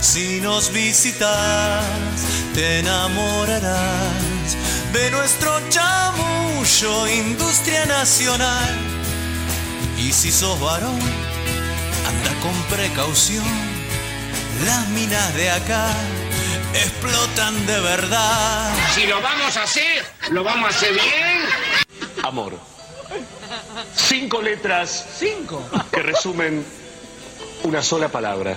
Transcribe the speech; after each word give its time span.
Si 0.00 0.40
nos 0.40 0.72
visitas, 0.72 1.84
te 2.54 2.80
enamorarás 2.80 4.56
de 4.92 5.10
nuestro 5.10 5.50
chamullo, 5.68 7.08
industria 7.08 7.86
nacional. 7.86 8.70
Y 9.98 10.12
si 10.12 10.30
sos 10.30 10.60
varón, 10.60 11.00
anda 12.06 12.40
con 12.42 12.54
precaución. 12.76 13.44
Las 14.64 14.88
minas 14.88 15.34
de 15.34 15.50
acá 15.50 15.88
explotan 16.74 17.66
de 17.66 17.80
verdad. 17.80 18.72
Si 18.94 19.06
lo 19.06 19.20
vamos 19.20 19.56
a 19.56 19.62
hacer, 19.62 20.04
lo 20.30 20.44
vamos 20.44 20.66
a 20.66 20.76
hacer 20.76 20.92
bien. 20.92 21.40
Amor. 22.22 22.58
Cinco 23.94 24.42
letras. 24.42 25.06
Cinco. 25.18 25.62
Que 25.90 26.02
resumen 26.02 26.64
una 27.64 27.82
sola 27.82 28.08
palabra. 28.08 28.56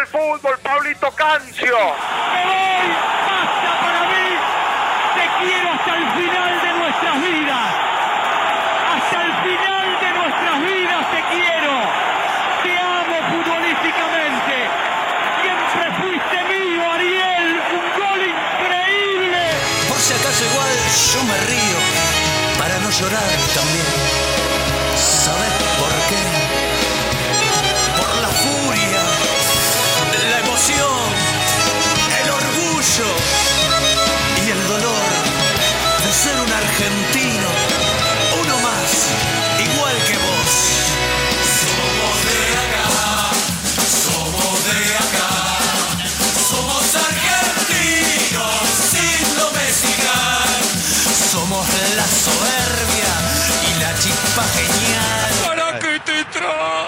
El 0.00 0.06
fútbol, 0.06 0.58
Pablito 0.62 1.10
Cancio. 1.12 1.76
¡Me 1.76 2.42
voy! 2.48 2.88
¡Basta 3.28 3.70
para 3.84 4.02
mí! 4.08 4.28
¡Te 5.14 5.24
quiero 5.44 5.68
hasta 5.76 5.92
el 5.94 6.06
final 6.16 6.52
de 6.64 6.72
nuestras 6.80 7.16
vidas! 7.20 7.68
¡Hasta 8.94 9.18
el 9.28 9.32
final 9.44 9.86
de 10.00 10.10
nuestras 10.18 10.56
vidas 10.64 11.02
te 11.10 11.20
quiero! 11.32 11.72
¡Te 12.62 12.72
amo 12.80 13.16
futbolísticamente! 13.28 14.56
¡Siempre 15.42 15.84
fuiste 16.00 16.38
mío, 16.48 16.92
Ariel! 16.92 17.60
¡Un 17.76 17.86
gol 18.00 18.20
increíble! 18.24 19.42
Por 19.88 19.98
si 19.98 20.14
acaso 20.14 20.44
igual 20.48 20.76
yo 21.12 21.20
me 21.28 21.36
río 21.44 21.78
para 22.58 22.78
no 22.78 22.88
llorar 22.90 23.28
también. 23.52 23.99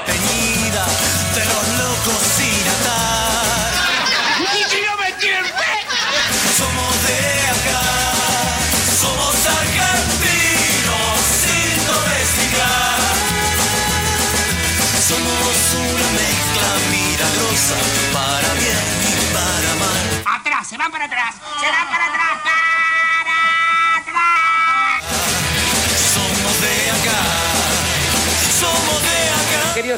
Teñida 0.06 0.84
de 1.34 1.44
los 1.44 1.64
locos 1.78 2.22
sin 2.36 2.64
atar. 2.74 3.70
¡Y 4.40 4.70
si 4.70 4.80
no 4.82 4.96
me! 4.96 5.12
Somos 6.58 6.92
de 7.06 7.20
acá, 7.54 7.84
somos 9.00 9.34
argentinos 9.46 11.18
sin 11.42 11.74
domesticar. 11.86 12.98
Somos 15.08 15.56
una 15.78 16.08
mezcla 16.20 16.68
milagrosa 16.90 17.78
para 18.12 18.50
bien 18.54 18.84
y 19.08 19.14
para 19.32 19.72
mal. 19.82 20.40
Atrás, 20.40 20.66
se 20.66 20.76
van 20.76 20.90
para 20.90 21.04
atrás, 21.04 21.34
se 21.60 21.66
van 21.66 21.86
para 21.86 21.86
atrás, 21.86 21.91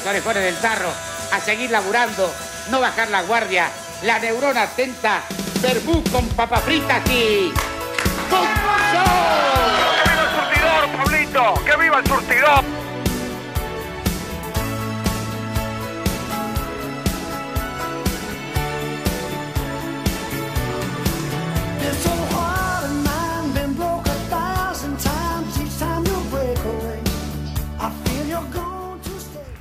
Queridos 0.04 0.26
orejones 0.26 0.52
del 0.52 0.60
tarro, 0.60 0.90
a 1.32 1.40
seguir 1.40 1.70
laburando, 1.70 2.30
no 2.70 2.78
bajar 2.78 3.08
la 3.08 3.22
guardia, 3.22 3.70
la 4.02 4.18
neurona 4.18 4.64
atenta, 4.64 5.22
verbú 5.62 6.04
con 6.12 6.28
papas 6.28 6.62
fritas 6.62 7.00
y... 7.08 7.50
¡Fútbol! 8.28 8.44
¡Que 10.04 10.10
viva 10.10 10.22
el 10.22 10.36
surtidor, 10.36 10.96
Pablito! 10.98 11.64
¡Que 11.64 11.76
viva 11.82 11.98
el 12.00 12.06
surtidor! 12.06 12.83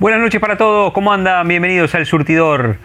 Buenas 0.04 0.20
noches 0.20 0.38
para 0.38 0.58
todos, 0.58 0.92
¿cómo 0.92 1.14
andan? 1.14 1.48
Bienvenidos 1.48 1.94
al 1.94 2.04
Surtidor. 2.04 2.76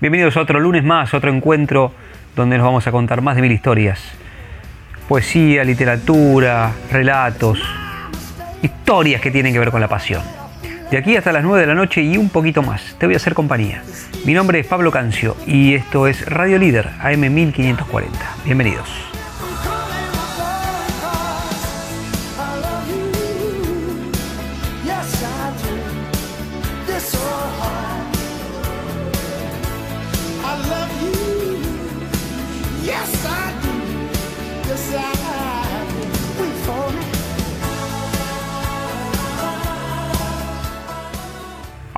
Bienvenidos 0.00 0.38
a 0.38 0.40
otro 0.40 0.58
lunes 0.58 0.82
más, 0.82 1.12
otro 1.12 1.30
encuentro 1.30 1.92
donde 2.34 2.56
nos 2.56 2.64
vamos 2.64 2.86
a 2.86 2.90
contar 2.90 3.20
más 3.20 3.36
de 3.36 3.42
mil 3.42 3.52
historias. 3.52 4.00
Poesía, 5.06 5.64
literatura, 5.64 6.72
relatos, 6.90 7.60
historias 8.62 9.20
que 9.20 9.30
tienen 9.30 9.52
que 9.52 9.58
ver 9.58 9.70
con 9.70 9.82
la 9.82 9.88
pasión. 9.88 10.22
De 10.90 10.96
aquí 10.96 11.14
hasta 11.14 11.30
las 11.30 11.44
9 11.44 11.60
de 11.60 11.66
la 11.66 11.74
noche 11.74 12.00
y 12.00 12.16
un 12.16 12.30
poquito 12.30 12.62
más, 12.62 12.96
te 12.98 13.04
voy 13.04 13.16
a 13.16 13.18
hacer 13.18 13.34
compañía. 13.34 13.82
Mi 14.24 14.32
nombre 14.32 14.58
es 14.58 14.66
Pablo 14.66 14.90
Cancio 14.90 15.36
y 15.46 15.74
esto 15.74 16.06
es 16.06 16.24
Radio 16.24 16.56
Líder 16.56 16.88
AM 17.02 17.34
1540. 17.34 18.18
Bienvenidos. 18.46 19.21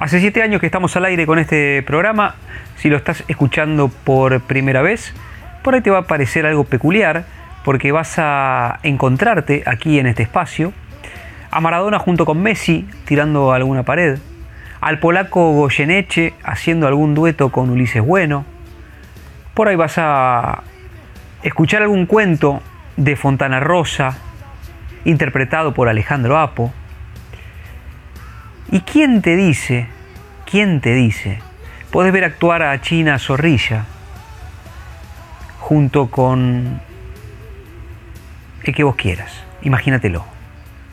Hace 0.05 0.21
siete 0.21 0.43
años 0.43 0.61
que 0.61 0.67
estamos 0.67 0.95
al 0.99 1.07
aire 1.07 1.25
con 1.25 1.39
este 1.39 1.83
programa. 1.83 2.35
Si 2.77 2.91
lo 2.91 2.99
estás 2.99 3.25
escuchando 3.27 3.89
por 3.89 4.39
primera 4.43 4.83
vez, 4.83 5.15
por 5.63 5.75
ahí 5.75 5.81
te 5.81 5.89
va 5.91 6.01
a 6.01 6.07
parecer 6.07 6.45
algo 6.45 6.65
peculiar, 6.65 7.25
porque 7.65 7.91
vas 7.91 8.19
a 8.19 8.81
encontrarte 8.83 9.63
aquí 9.65 9.99
en 9.99 10.07
este 10.07 10.23
espacio 10.23 10.75
a 11.51 11.59
Maradona 11.63 11.99
junto 11.99 12.27
con 12.27 12.43
Messi 12.43 12.87
tirando 13.07 13.55
alguna 13.55 13.85
pared, 13.85 14.19
al 14.83 14.99
polaco 14.99 15.53
Goyeneche 15.53 16.35
haciendo 16.45 16.87
algún 16.87 17.15
dueto 17.15 17.51
con 17.51 17.71
Ulises 17.71 18.05
Bueno. 18.05 18.45
Por 19.55 19.69
ahí 19.69 19.77
vas 19.77 19.95
a 19.97 20.65
escuchar 21.43 21.81
algún 21.81 22.05
cuento 22.05 22.61
de 22.99 23.17
Fontana 23.17 23.59
Rosa, 23.59 24.19
interpretado 25.07 25.73
por 25.73 25.89
Alejandro 25.89 26.39
Apo. 26.39 26.75
¿Y 28.71 28.81
quién 28.81 29.23
te 29.23 29.35
dice 29.37 29.94
¿Quién 30.55 30.81
te 30.81 30.95
dice? 30.95 31.41
Puedes 31.91 32.13
ver 32.13 32.23
actuar 32.23 32.63
a 32.63 32.81
China 32.81 33.19
Zorrilla 33.19 33.87
junto 35.59 36.13
con 36.13 36.81
el 38.63 38.73
que 38.73 38.85
vos 38.85 38.95
quieras. 38.95 39.33
Imagínatelo. 39.63 40.25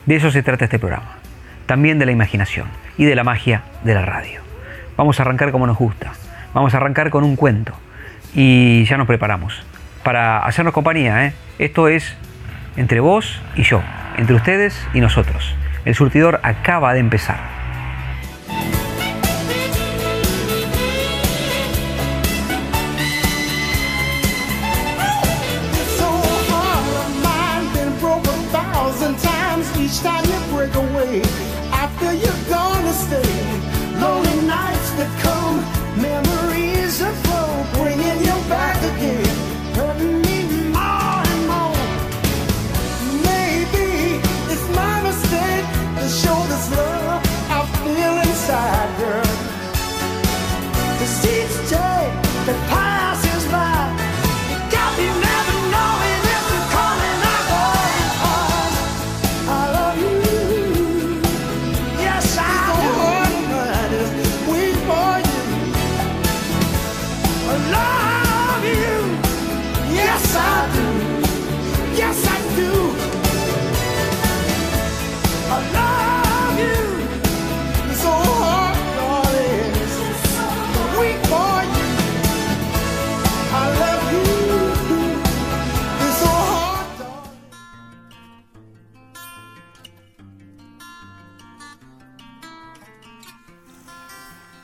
De 0.04 0.16
eso 0.16 0.32
se 0.32 0.42
trata 0.42 0.64
este 0.64 0.80
programa. 0.80 1.18
También 1.66 2.00
de 2.00 2.06
la 2.06 2.10
imaginación 2.10 2.66
y 2.98 3.04
de 3.04 3.14
la 3.14 3.22
magia 3.22 3.62
de 3.84 3.94
la 3.94 4.04
radio. 4.04 4.40
Vamos 4.96 5.20
a 5.20 5.22
arrancar 5.22 5.52
como 5.52 5.68
nos 5.68 5.78
gusta. 5.78 6.10
Vamos 6.54 6.74
a 6.74 6.78
arrancar 6.78 7.10
con 7.10 7.22
un 7.22 7.36
cuento. 7.36 7.72
Y 8.34 8.84
ya 8.86 8.96
nos 8.96 9.06
preparamos 9.06 9.64
para 10.02 10.38
hacernos 10.40 10.74
compañía. 10.74 11.24
¿eh? 11.24 11.34
Esto 11.60 11.86
es 11.86 12.16
entre 12.76 12.98
vos 12.98 13.40
y 13.54 13.62
yo, 13.62 13.80
entre 14.16 14.34
ustedes 14.34 14.88
y 14.92 14.98
nosotros. 14.98 15.54
El 15.84 15.94
surtidor 15.94 16.40
acaba 16.42 16.94
de 16.94 16.98
empezar. 16.98 17.62
each 29.92 30.00
time 30.00 30.31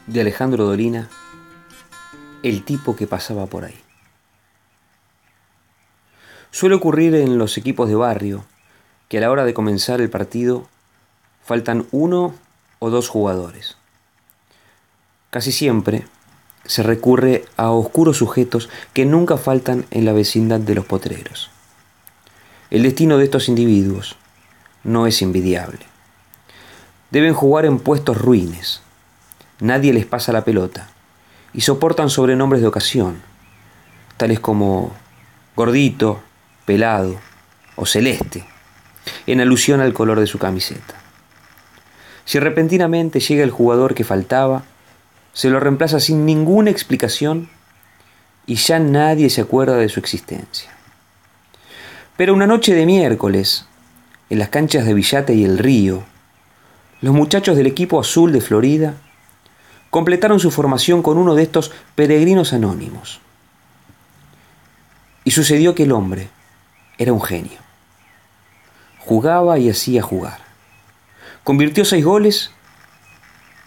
de 0.09 0.23
Alejandro 0.23 0.65
Dolina, 0.65 1.09
el 2.43 2.65
tipo 2.65 2.97
que 2.97 3.07
pasaba 3.07 3.47
por 3.47 3.65
ahí. 3.65 3.79
Suele 6.51 6.77
ocurrir 6.77 7.15
en 7.15 7.37
los 7.37 7.59
equipos 7.59 7.89
de 7.89 7.95
barrio 7.95 8.45
que 9.09 9.19
a 9.19 9.21
la 9.21 9.31
hora 9.31 9.45
de 9.45 9.53
comenzar 9.53 10.01
el 10.01 10.09
partido 10.09 10.67
faltan 11.45 11.87
uno 11.91 12.35
o 12.79 12.89
dos 12.89 13.09
jugadores. 13.09 13.77
Casi 15.31 15.53
siempre 15.53 16.07
se 16.65 16.83
recurre 16.83 17.45
a 17.59 17.71
oscuros 17.71 18.17
sujetos 18.17 18.71
que 18.95 19.05
nunca 19.05 19.37
faltan 19.37 19.85
en 19.91 20.07
la 20.07 20.15
vecindad 20.15 20.61
de 20.61 20.75
los 20.75 20.87
potreros. 20.87 21.51
El 22.71 22.83
destino 22.83 23.19
de 23.19 23.25
estos 23.25 23.49
individuos 23.49 24.17
no 24.85 25.07
es 25.07 25.21
envidiable. 25.21 25.81
Deben 27.11 27.35
jugar 27.35 27.67
en 27.67 27.79
puestos 27.79 28.17
ruines, 28.17 28.83
nadie 29.61 29.93
les 29.93 30.07
pasa 30.07 30.33
la 30.33 30.45
pelota 30.45 30.89
y 31.53 31.63
soportan 31.63 32.11
sobrenombres 32.11 32.63
de 32.63 32.69
ocasión, 32.69 33.21
tales 34.17 34.41
como 34.41 34.93
gordito, 35.57 36.21
pelado 36.65 37.17
o 37.77 37.87
celeste, 37.87 38.45
en 39.27 39.41
alusión 39.41 39.81
al 39.81 39.93
color 39.93 40.21
de 40.21 40.27
su 40.27 40.39
camiseta. 40.39 40.95
Si 42.25 42.39
repentinamente 42.39 43.21
llega 43.21 43.43
el 43.43 43.51
jugador 43.51 43.95
que 43.95 44.05
faltaba, 44.05 44.65
se 45.33 45.51
lo 45.51 45.61
reemplaza 45.61 46.01
sin 46.01 46.27
ninguna 46.27 46.71
explicación 46.71 47.49
y 48.47 48.57
ya 48.57 48.79
nadie 48.79 49.31
se 49.31 49.41
acuerda 49.41 49.77
de 49.77 49.89
su 49.89 50.01
existencia. 50.01 50.71
Pero 52.17 52.35
una 52.35 52.47
noche 52.47 52.75
de 52.75 52.87
miércoles, 52.87 53.67
en 54.31 54.41
las 54.41 54.49
canchas 54.49 54.85
de 54.85 54.95
Villate 54.95 55.35
y 55.35 55.45
el 55.45 55.59
Río, 55.59 56.05
los 57.01 57.15
muchachos 57.15 57.57
del 57.57 57.67
equipo 57.67 58.01
azul 58.01 58.33
de 58.33 58.41
Florida 58.41 58.95
completaron 59.91 60.41
su 60.41 60.51
formación 60.51 61.03
con 61.03 61.19
uno 61.19 61.35
de 61.35 61.43
estos 61.43 61.73
peregrinos 61.95 62.53
anónimos. 62.53 63.21
Y 65.25 65.31
sucedió 65.31 65.75
que 65.75 65.85
el 65.85 65.93
hombre 65.93 66.29
era 66.99 67.13
un 67.13 67.23
genio. 67.23 67.59
Jugaba 68.99 69.59
y 69.59 69.71
hacía 69.71 70.03
jugar. 70.03 70.41
Convirtió 71.45 71.85
seis 71.85 72.05
goles 72.05 72.51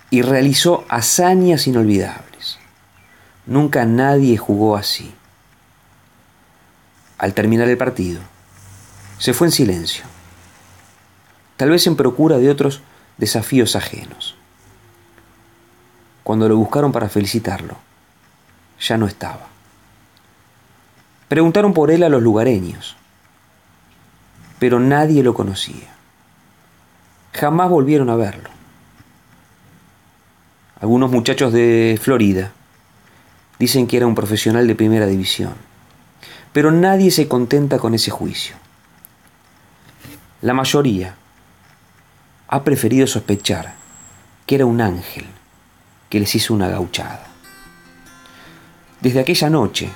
y 0.09 0.21
realizó 0.21 0.85
hazañas 0.89 1.67
inolvidables. 1.67 2.59
Nunca 3.45 3.85
nadie 3.85 4.37
jugó 4.37 4.75
así. 4.75 5.13
Al 7.17 7.33
terminar 7.33 7.69
el 7.69 7.77
partido, 7.77 8.21
se 9.17 9.33
fue 9.33 9.47
en 9.47 9.51
silencio, 9.51 10.03
tal 11.55 11.69
vez 11.69 11.85
en 11.85 11.95
procura 11.95 12.39
de 12.39 12.49
otros 12.49 12.81
desafíos 13.17 13.75
ajenos 13.75 14.35
cuando 16.23 16.47
lo 16.47 16.57
buscaron 16.57 16.91
para 16.91 17.09
felicitarlo. 17.09 17.77
Ya 18.79 18.97
no 18.97 19.07
estaba. 19.07 19.47
Preguntaron 21.27 21.73
por 21.73 21.91
él 21.91 22.03
a 22.03 22.09
los 22.09 22.21
lugareños, 22.21 22.95
pero 24.59 24.79
nadie 24.79 25.23
lo 25.23 25.33
conocía. 25.33 25.87
Jamás 27.33 27.69
volvieron 27.69 28.09
a 28.09 28.15
verlo. 28.15 28.49
Algunos 30.81 31.11
muchachos 31.11 31.53
de 31.53 31.97
Florida 32.01 32.51
dicen 33.59 33.87
que 33.87 33.97
era 33.97 34.07
un 34.07 34.15
profesional 34.15 34.67
de 34.67 34.75
primera 34.75 35.05
división, 35.05 35.53
pero 36.51 36.71
nadie 36.71 37.11
se 37.11 37.27
contenta 37.27 37.77
con 37.77 37.93
ese 37.93 38.11
juicio. 38.11 38.55
La 40.41 40.53
mayoría 40.53 41.15
ha 42.47 42.63
preferido 42.63 43.07
sospechar 43.07 43.75
que 44.45 44.55
era 44.55 44.65
un 44.65 44.81
ángel 44.81 45.27
que 46.11 46.19
les 46.19 46.35
hizo 46.35 46.53
una 46.53 46.67
gauchada. 46.67 47.23
Desde 48.99 49.21
aquella 49.21 49.49
noche, 49.49 49.89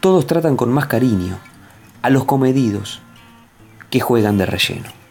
todos 0.00 0.26
tratan 0.26 0.56
con 0.56 0.72
más 0.72 0.86
cariño 0.86 1.38
a 2.00 2.10
los 2.10 2.24
comedidos 2.24 3.00
que 3.90 4.00
juegan 4.00 4.38
de 4.38 4.46
relleno. 4.46 5.01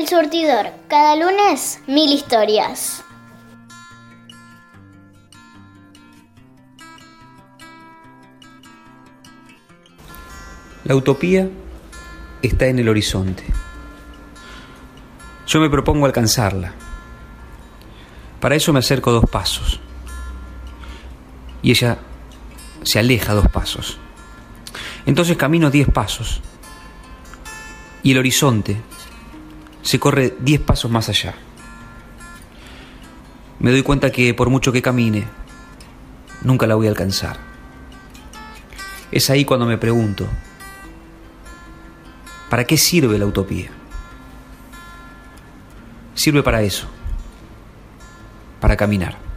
El 0.00 0.08
surtidor, 0.08 0.70
cada 0.88 1.14
lunes 1.14 1.78
mil 1.86 2.10
historias. 2.10 3.04
La 10.84 10.96
utopía 10.96 11.50
está 12.40 12.68
en 12.68 12.78
el 12.78 12.88
horizonte. 12.88 13.44
Yo 15.46 15.60
me 15.60 15.68
propongo 15.68 16.06
alcanzarla. 16.06 16.72
Para 18.40 18.54
eso 18.54 18.72
me 18.72 18.78
acerco 18.78 19.12
dos 19.12 19.28
pasos. 19.28 19.80
Y 21.60 21.72
ella 21.72 21.98
se 22.84 22.98
aleja 22.98 23.34
dos 23.34 23.48
pasos. 23.48 23.98
Entonces 25.04 25.36
camino 25.36 25.70
diez 25.70 25.88
pasos. 25.90 26.40
Y 28.02 28.12
el 28.12 28.18
horizonte 28.18 28.78
se 29.82 29.98
corre 29.98 30.36
diez 30.40 30.60
pasos 30.60 30.90
más 30.90 31.08
allá. 31.08 31.34
Me 33.58 33.70
doy 33.70 33.82
cuenta 33.82 34.10
que 34.10 34.32
por 34.34 34.50
mucho 34.50 34.72
que 34.72 34.82
camine, 34.82 35.26
nunca 36.42 36.66
la 36.66 36.74
voy 36.74 36.86
a 36.86 36.90
alcanzar. 36.90 37.38
Es 39.12 39.28
ahí 39.30 39.44
cuando 39.44 39.66
me 39.66 39.78
pregunto, 39.78 40.26
¿para 42.48 42.64
qué 42.64 42.76
sirve 42.76 43.18
la 43.18 43.26
utopía? 43.26 43.70
Sirve 46.14 46.42
para 46.42 46.62
eso, 46.62 46.86
para 48.60 48.76
caminar. 48.76 49.29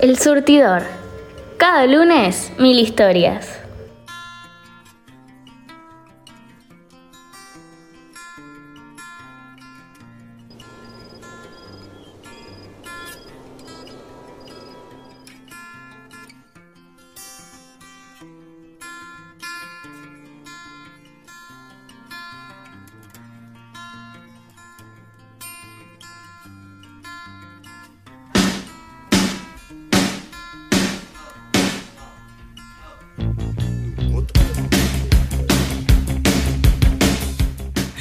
El 0.00 0.16
surtidor. 0.16 0.82
Cada 1.56 1.84
lunes, 1.86 2.52
mil 2.56 2.78
historias. 2.78 3.57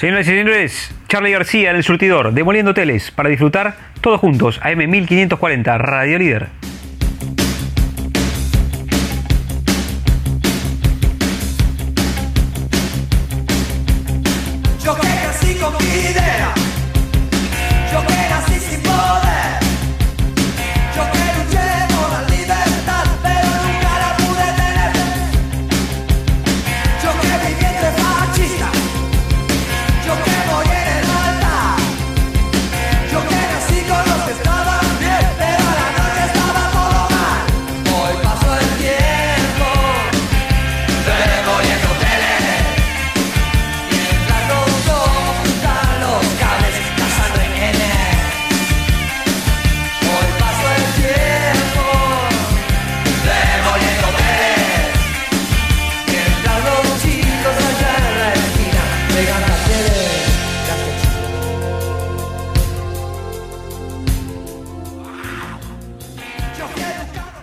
Señoras 0.08 0.26
y 0.26 0.30
señores, 0.30 0.92
Charlie 1.10 1.32
García 1.32 1.70
en 1.72 1.76
el 1.76 1.84
surtidor, 1.84 2.32
demoliendo 2.32 2.72
hoteles 2.72 3.12
para 3.12 3.28
disfrutar 3.28 3.76
todos 4.00 4.22
juntos. 4.22 4.58
AM 4.64 4.90
1540, 4.90 5.78
Radio 5.80 6.18
Líder. 6.18 6.67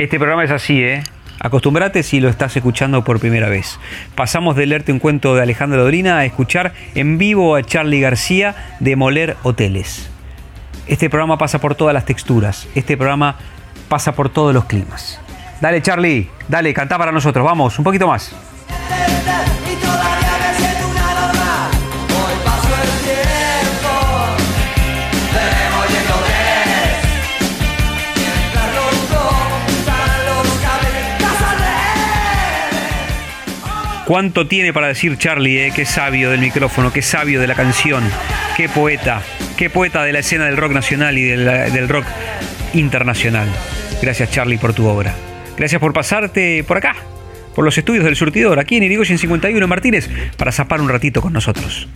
Este 0.05 0.19
programa 0.19 0.45
es 0.45 0.51
así, 0.51 0.83
¿eh? 0.83 1.03
Acostúmbrate 1.41 2.03
si 2.03 2.21
lo 2.21 2.29
estás 2.29 2.55
escuchando 2.55 3.03
por 3.05 3.21
primera 3.21 3.49
vez. 3.49 3.81
Pasamos 4.15 4.55
de 4.55 4.67
leerte 4.67 4.93
un 4.93 4.99
cuento 4.99 5.35
de 5.35 5.41
Alejandro 5.41 5.83
Dolina 5.83 6.19
a 6.19 6.27
escuchar 6.27 6.75
en 6.95 7.17
vivo 7.17 7.57
a 7.57 7.63
Charlie 7.63 8.03
García 8.03 8.55
demoler 8.81 9.35
hoteles. 9.45 10.11
Este 10.87 11.09
programa 11.09 11.39
pasa 11.39 11.59
por 11.59 11.75
todas 11.75 11.95
las 11.95 12.05
texturas. 12.05 12.69
Este 12.75 12.99
programa 12.99 13.37
pasa 13.89 14.13
por 14.13 14.29
todos 14.29 14.53
los 14.53 14.67
climas. 14.67 15.19
Dale, 15.63 15.81
Charlie, 15.81 16.29
dale, 16.49 16.75
cantá 16.75 16.99
para 16.99 17.11
nosotros. 17.11 17.43
Vamos, 17.43 17.79
un 17.79 17.85
poquito 17.85 18.07
más. 18.07 18.31
¿Cuánto 34.07 34.47
tiene 34.47 34.75
para 34.75 34.89
decir 34.89 35.17
Charlie, 35.17 35.67
eh? 35.67 35.73
Qué 35.75 35.87
sabio 35.87 36.31
del 36.31 36.41
micrófono, 36.41 36.93
qué 36.93 37.01
sabio 37.01 37.41
de 37.41 37.47
la 37.47 37.55
canción, 37.55 38.05
qué 38.55 38.69
poeta, 38.69 39.23
qué 39.57 39.71
poeta 39.71 40.03
de 40.03 40.13
la 40.13 40.19
escena 40.19 40.45
del 40.45 40.59
rock 40.59 40.73
nacional 40.73 41.17
y 41.17 41.23
del, 41.23 41.47
del 41.73 41.89
rock 41.89 42.05
internacional. 42.75 43.49
Gracias 44.03 44.31
Charlie 44.31 44.59
por 44.59 44.75
tu 44.75 44.87
obra. 44.87 45.15
Gracias 45.57 45.81
por 45.81 45.95
pasarte 45.95 46.63
por 46.65 46.77
acá, 46.77 46.97
por 47.55 47.65
los 47.65 47.79
estudios 47.79 48.05
del 48.05 48.15
surtidor, 48.15 48.59
aquí 48.59 48.77
en 48.77 48.83
Irigoyen 48.83 49.17
51 49.17 49.65
en 49.65 49.69
Martínez, 49.71 50.11
para 50.37 50.53
zapar 50.53 50.83
un 50.83 50.91
ratito 50.91 51.23
con 51.23 51.33
nosotros. 51.33 51.89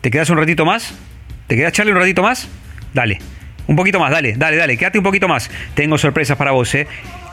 ¿Te 0.00 0.10
quedas 0.10 0.30
un 0.30 0.38
ratito 0.38 0.64
más? 0.64 0.94
¿Te 1.50 1.56
quedas 1.56 1.72
Charlie 1.72 1.92
un 1.92 1.98
ratito 1.98 2.22
más? 2.22 2.46
Dale. 2.94 3.18
Un 3.66 3.74
poquito 3.74 3.98
más, 3.98 4.12
dale, 4.12 4.34
dale, 4.34 4.56
dale, 4.56 4.76
quédate 4.76 4.98
un 4.98 5.02
poquito 5.02 5.26
más. 5.26 5.50
Tengo 5.74 5.98
sorpresas 5.98 6.36
para 6.36 6.52
vos, 6.52 6.72
¿eh? 6.76 6.86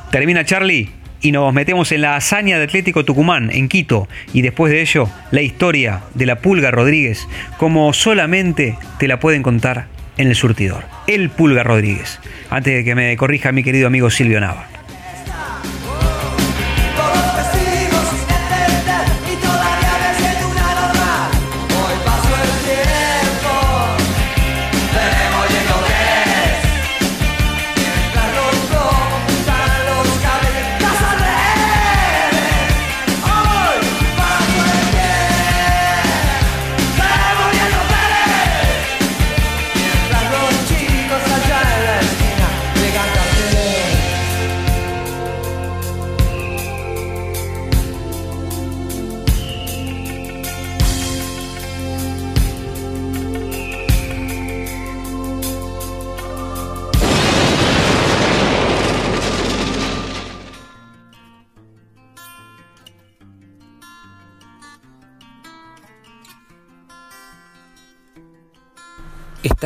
Termina 0.10 0.44
Charlie 0.44 0.90
y 1.22 1.32
nos 1.32 1.54
metemos 1.54 1.92
en 1.92 2.02
la 2.02 2.16
hazaña 2.16 2.58
de 2.58 2.64
Atlético 2.64 3.06
Tucumán, 3.06 3.52
en 3.54 3.70
Quito. 3.70 4.08
Y 4.34 4.42
después 4.42 4.72
de 4.72 4.82
ello, 4.82 5.08
la 5.30 5.44
historia 5.44 6.02
de 6.16 6.26
la 6.26 6.38
Pulga 6.38 6.72
Rodríguez, 6.72 7.28
como 7.58 7.94
solamente 7.94 8.76
te 8.98 9.08
la 9.08 9.20
pueden 9.20 9.44
contar 9.44 9.86
en 10.18 10.30
el 10.30 10.36
surtidor. 10.36 10.86
El 11.06 11.30
Pulga 11.30 11.62
Rodríguez. 11.62 12.20
Antes 12.50 12.74
de 12.74 12.84
que 12.84 12.96
me 12.96 13.16
corrija 13.18 13.52
mi 13.52 13.62
querido 13.62 13.86
amigo 13.86 14.10
Silvio 14.10 14.40
Nava. 14.40 14.77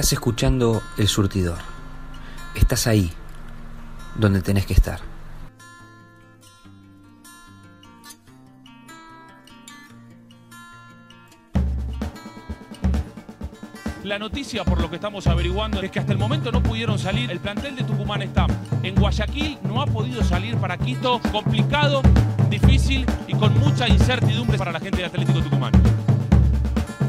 Estás 0.01 0.13
escuchando 0.13 0.81
El 0.97 1.07
Surtidor. 1.07 1.59
Estás 2.55 2.87
ahí, 2.87 3.11
donde 4.15 4.41
tenés 4.41 4.65
que 4.65 4.73
estar. 4.73 4.99
La 14.03 14.17
noticia, 14.17 14.65
por 14.65 14.81
lo 14.81 14.89
que 14.89 14.95
estamos 14.95 15.27
averiguando, 15.27 15.79
es 15.83 15.91
que 15.91 15.99
hasta 15.99 16.13
el 16.13 16.17
momento 16.17 16.51
no 16.51 16.63
pudieron 16.63 16.97
salir. 16.97 17.29
El 17.29 17.39
plantel 17.39 17.75
de 17.75 17.83
Tucumán 17.83 18.23
está 18.23 18.47
en 18.81 18.95
Guayaquil, 18.95 19.59
no 19.61 19.83
ha 19.83 19.85
podido 19.85 20.23
salir 20.23 20.57
para 20.57 20.79
Quito. 20.79 21.21
Complicado, 21.31 22.01
difícil 22.49 23.05
y 23.27 23.35
con 23.35 23.55
mucha 23.59 23.87
incertidumbre 23.87 24.57
para 24.57 24.71
la 24.71 24.79
gente 24.79 24.97
de 24.97 25.05
Atlético 25.05 25.43
Tucumán. 25.43 25.73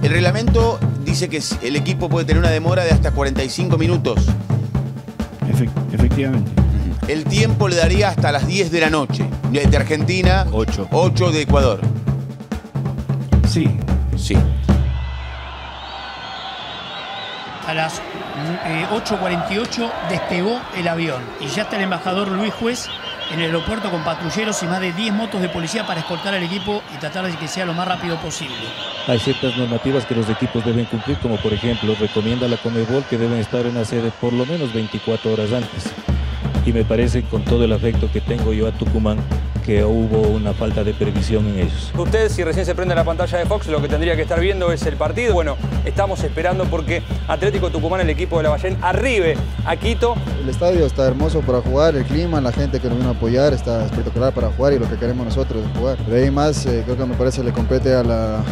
El 0.02 0.10
reglamento 0.10 0.80
dice 1.04 1.28
que 1.28 1.40
el 1.62 1.76
equipo 1.76 2.08
puede 2.08 2.26
tener 2.26 2.40
una 2.40 2.50
demora 2.50 2.84
de 2.84 2.90
hasta 2.90 3.12
45 3.12 3.78
minutos. 3.78 4.26
efectivamente. 5.92 6.50
El 7.08 7.24
tiempo 7.24 7.68
le 7.68 7.76
daría 7.76 8.08
hasta 8.08 8.32
las 8.32 8.46
10 8.46 8.70
de 8.72 8.80
la 8.80 8.90
noche. 8.90 9.24
De 9.50 9.76
Argentina, 9.76 10.46
8. 10.52 10.88
8 10.90 11.30
de 11.30 11.42
Ecuador. 11.42 11.80
Sí. 13.48 13.68
Sí. 14.16 14.36
A 17.66 17.74
las 17.74 17.98
eh, 18.64 18.86
8.48 18.90 19.90
despegó 20.10 20.60
el 20.76 20.88
avión 20.88 21.22
y 21.40 21.46
ya 21.46 21.62
está 21.62 21.76
el 21.76 21.82
embajador 21.82 22.28
Luis 22.28 22.52
Juez 22.54 22.88
en 23.32 23.40
el 23.40 23.46
aeropuerto 23.46 23.90
con 23.90 24.04
patrulleros 24.04 24.62
y 24.62 24.66
más 24.66 24.80
de 24.80 24.92
10 24.92 25.14
motos 25.14 25.40
de 25.40 25.48
policía 25.48 25.86
para 25.86 26.00
escoltar 26.00 26.34
al 26.34 26.42
equipo 26.42 26.82
y 26.94 26.98
tratar 26.98 27.24
de 27.24 27.36
que 27.36 27.48
sea 27.48 27.64
lo 27.64 27.72
más 27.72 27.88
rápido 27.88 28.18
posible. 28.18 28.54
Hay 29.06 29.18
ciertas 29.18 29.56
normativas 29.56 30.04
que 30.04 30.14
los 30.14 30.28
equipos 30.28 30.64
deben 30.64 30.84
cumplir, 30.84 31.18
como 31.18 31.36
por 31.36 31.52
ejemplo 31.52 31.94
recomienda 31.98 32.46
la 32.46 32.58
Comebol 32.58 33.04
que 33.04 33.18
deben 33.18 33.38
estar 33.38 33.64
en 33.66 33.74
la 33.74 33.84
sede 33.84 34.12
por 34.20 34.32
lo 34.32 34.44
menos 34.44 34.72
24 34.72 35.32
horas 35.32 35.52
antes. 35.52 35.92
Y 36.64 36.72
me 36.72 36.84
parece, 36.84 37.22
con 37.22 37.44
todo 37.44 37.64
el 37.64 37.72
afecto 37.72 38.10
que 38.12 38.20
tengo 38.20 38.52
yo 38.52 38.68
a 38.68 38.72
Tucumán, 38.72 39.18
que 39.64 39.84
hubo 39.84 40.28
una 40.28 40.52
falta 40.52 40.84
de 40.84 40.92
previsión 40.92 41.46
en 41.48 41.60
ellos. 41.60 41.92
Usted, 41.96 42.28
si 42.28 42.44
recién 42.44 42.66
se 42.66 42.74
prende 42.74 42.94
la 42.94 43.04
pantalla 43.04 43.38
de 43.38 43.46
Fox, 43.46 43.68
lo 43.68 43.80
que 43.80 43.88
tendría 43.88 44.16
que 44.16 44.22
estar 44.22 44.40
viendo 44.40 44.72
es 44.72 44.84
el 44.86 44.96
partido. 44.96 45.34
Bueno, 45.34 45.56
estamos 45.84 46.22
esperando 46.24 46.64
porque 46.64 47.02
Atlético 47.28 47.70
Tucumán, 47.70 48.00
el 48.00 48.10
equipo 48.10 48.36
de 48.36 48.44
la 48.44 48.50
Ballén, 48.50 48.76
arribe 48.82 49.36
a 49.64 49.76
Quito. 49.76 50.14
El 50.42 50.48
estadio 50.48 50.84
está 50.84 51.06
hermoso 51.06 51.40
para 51.40 51.60
jugar, 51.60 51.96
el 51.96 52.04
clima, 52.04 52.40
la 52.40 52.52
gente 52.52 52.80
que 52.80 52.88
nos 52.88 52.98
vino 52.98 53.10
a 53.10 53.12
apoyar 53.12 53.52
está 53.52 53.84
espectacular 53.84 54.32
para 54.32 54.50
jugar 54.50 54.72
y 54.72 54.78
lo 54.78 54.88
que 54.88 54.96
queremos 54.96 55.24
nosotros 55.24 55.64
es 55.64 55.78
jugar. 55.78 55.98
De 56.06 56.22
ahí 56.22 56.30
más, 56.30 56.66
eh, 56.66 56.82
creo 56.84 56.96
que 56.96 57.06
me 57.06 57.14
parece 57.14 57.42
le 57.42 57.52
compete 57.52 57.94
a 57.94 58.02
la, 58.02 58.44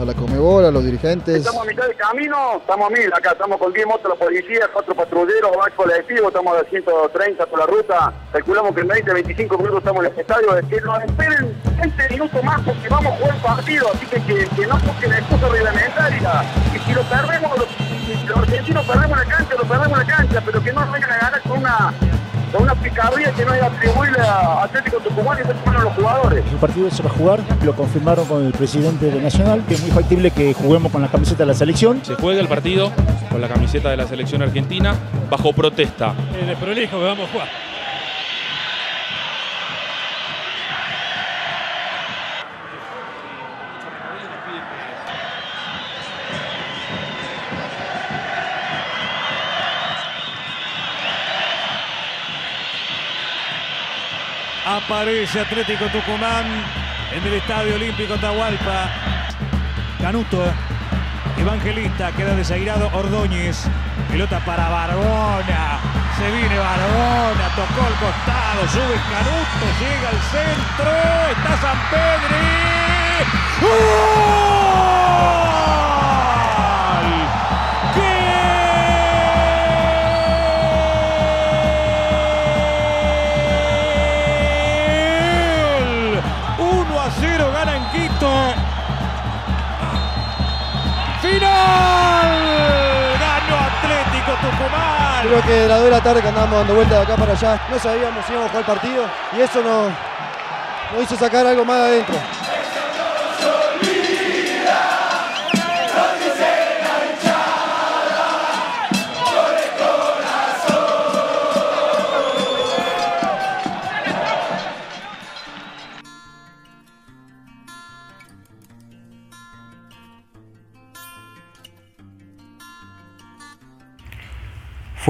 a 0.00 0.04
la 0.04 0.14
Comebol, 0.14 0.64
a 0.64 0.70
los 0.70 0.82
dirigentes. 0.82 1.36
Estamos 1.36 1.62
a 1.62 1.66
mitad 1.66 1.86
de 1.86 1.94
camino, 1.94 2.56
estamos 2.56 2.86
a 2.86 2.90
mil 2.90 3.12
acá, 3.12 3.32
estamos 3.32 3.58
con 3.58 3.72
10 3.72 3.86
motos 3.86 4.08
la 4.08 4.14
policía, 4.14 4.68
4 4.72 4.94
patrulleros, 4.94 5.56
más 5.58 5.70
colectivo, 5.76 6.28
estamos 6.28 6.56
a 6.56 6.64
130 6.64 7.46
por 7.46 7.58
la 7.58 7.66
ruta, 7.66 8.12
calculamos 8.32 8.74
que 8.74 8.80
en 8.80 8.88
20, 8.88 9.12
25 9.12 9.58
minutos 9.58 9.78
estamos 9.78 10.04
en 10.04 10.12
el 10.12 10.18
estadio, 10.18 10.56
es 10.56 10.66
que 10.66 10.80
nos 10.80 11.04
esperen 11.04 11.54
20 11.78 12.08
minutos 12.08 12.44
más 12.44 12.60
porque 12.62 12.88
vamos 12.88 13.12
a 13.12 13.16
jugar 13.16 13.42
partido, 13.42 13.90
así 13.92 14.06
que 14.06 14.22
que, 14.22 14.48
que 14.48 14.66
no 14.66 14.78
busquen 14.78 15.12
excusa 15.12 15.48
reglamentaria, 15.48 16.44
y 16.74 16.78
si 16.78 16.94
lo 16.94 17.02
perdemos, 17.02 17.58
los 17.58 18.38
argentinos 18.38 18.86
perdemos 18.86 19.18
la 19.18 19.24
cancha, 19.24 19.54
lo 19.54 19.68
perdemos 19.68 19.98
la 19.98 20.06
cancha, 20.06 20.42
pero 20.46 20.62
que 20.62 20.72
no 20.72 20.80
nos 20.80 20.92
vengan 20.92 21.12
a 21.12 21.18
ganar 21.18 21.42
con 21.42 21.58
una 21.58 21.94
con 22.52 22.62
una 22.62 22.74
picardía 22.74 23.32
que 23.32 23.44
no 23.44 23.52
hay 23.52 23.60
atribuirle 23.60 24.20
a 24.20 24.64
Atlético 24.64 24.98
Tucumán 24.98 25.38
y 25.38 25.48
Tucumán 25.48 25.76
a 25.76 25.84
los 25.84 25.94
jugadores. 25.94 26.44
El 26.50 26.58
partido 26.58 26.90
se 26.90 27.02
va 27.02 27.10
a 27.10 27.12
jugar, 27.12 27.40
lo 27.64 27.74
confirmaron 27.74 28.26
con 28.26 28.44
el 28.44 28.52
presidente 28.52 29.10
de 29.10 29.20
Nacional, 29.20 29.64
que 29.66 29.74
es 29.74 29.82
muy 29.82 29.90
factible 29.90 30.30
que 30.30 30.52
juguemos 30.54 30.90
con 30.90 31.02
la 31.02 31.08
camiseta 31.08 31.38
de 31.38 31.46
la 31.46 31.54
selección. 31.54 32.04
Se 32.04 32.14
juega 32.14 32.40
el 32.40 32.48
partido 32.48 32.90
con 33.30 33.40
la 33.40 33.48
camiseta 33.48 33.90
de 33.90 33.96
la 33.96 34.06
selección 34.06 34.42
argentina 34.42 34.94
bajo 35.30 35.52
protesta. 35.52 36.14
El 36.40 36.56
prolijo 36.56 36.98
que 36.98 37.04
vamos 37.04 37.28
a 37.28 37.32
jugar. 37.32 37.69
Aparece 54.70 55.40
Atlético 55.40 55.86
Tucumán 55.86 56.46
en 57.12 57.26
el 57.26 57.32
Estadio 57.34 57.74
Olímpico 57.74 58.16
Tahualpa. 58.18 58.88
Canuto, 60.00 60.44
Evangelista, 61.36 62.12
queda 62.12 62.36
desairado 62.36 62.88
Ordóñez. 62.92 63.64
Pelota 64.08 64.38
para 64.46 64.68
Barbona. 64.68 65.80
Se 66.16 66.30
viene 66.30 66.56
Barbona, 66.56 67.48
tocó 67.56 67.84
el 67.84 67.94
costado, 67.94 68.68
sube 68.68 68.94
Canuto, 69.10 69.66
llega 69.80 70.08
al 70.08 70.20
centro. 70.30 70.90
Está 71.32 71.52
San 71.60 71.78
Pedri. 71.90 72.46
¡Gol! 73.60 74.59
Creo 95.22 95.42
que 95.42 95.68
la 95.68 95.80
de 95.80 95.90
la 95.90 96.00
tarde 96.00 96.22
que 96.22 96.28
andábamos 96.28 96.60
dando 96.60 96.74
vueltas 96.74 96.98
de 96.98 97.04
acá 97.04 97.16
para 97.16 97.32
allá, 97.32 97.60
no 97.70 97.78
sabíamos 97.78 98.24
si 98.24 98.32
íbamos 98.32 98.48
a 98.48 98.52
jugar 98.52 98.70
el 98.70 98.74
partido 98.76 99.04
y 99.36 99.40
eso 99.40 99.62
nos, 99.62 99.92
nos 100.92 101.02
hizo 101.02 101.16
sacar 101.16 101.46
algo 101.46 101.64
más 101.64 101.76
de 101.76 101.86
adentro. 101.88 102.39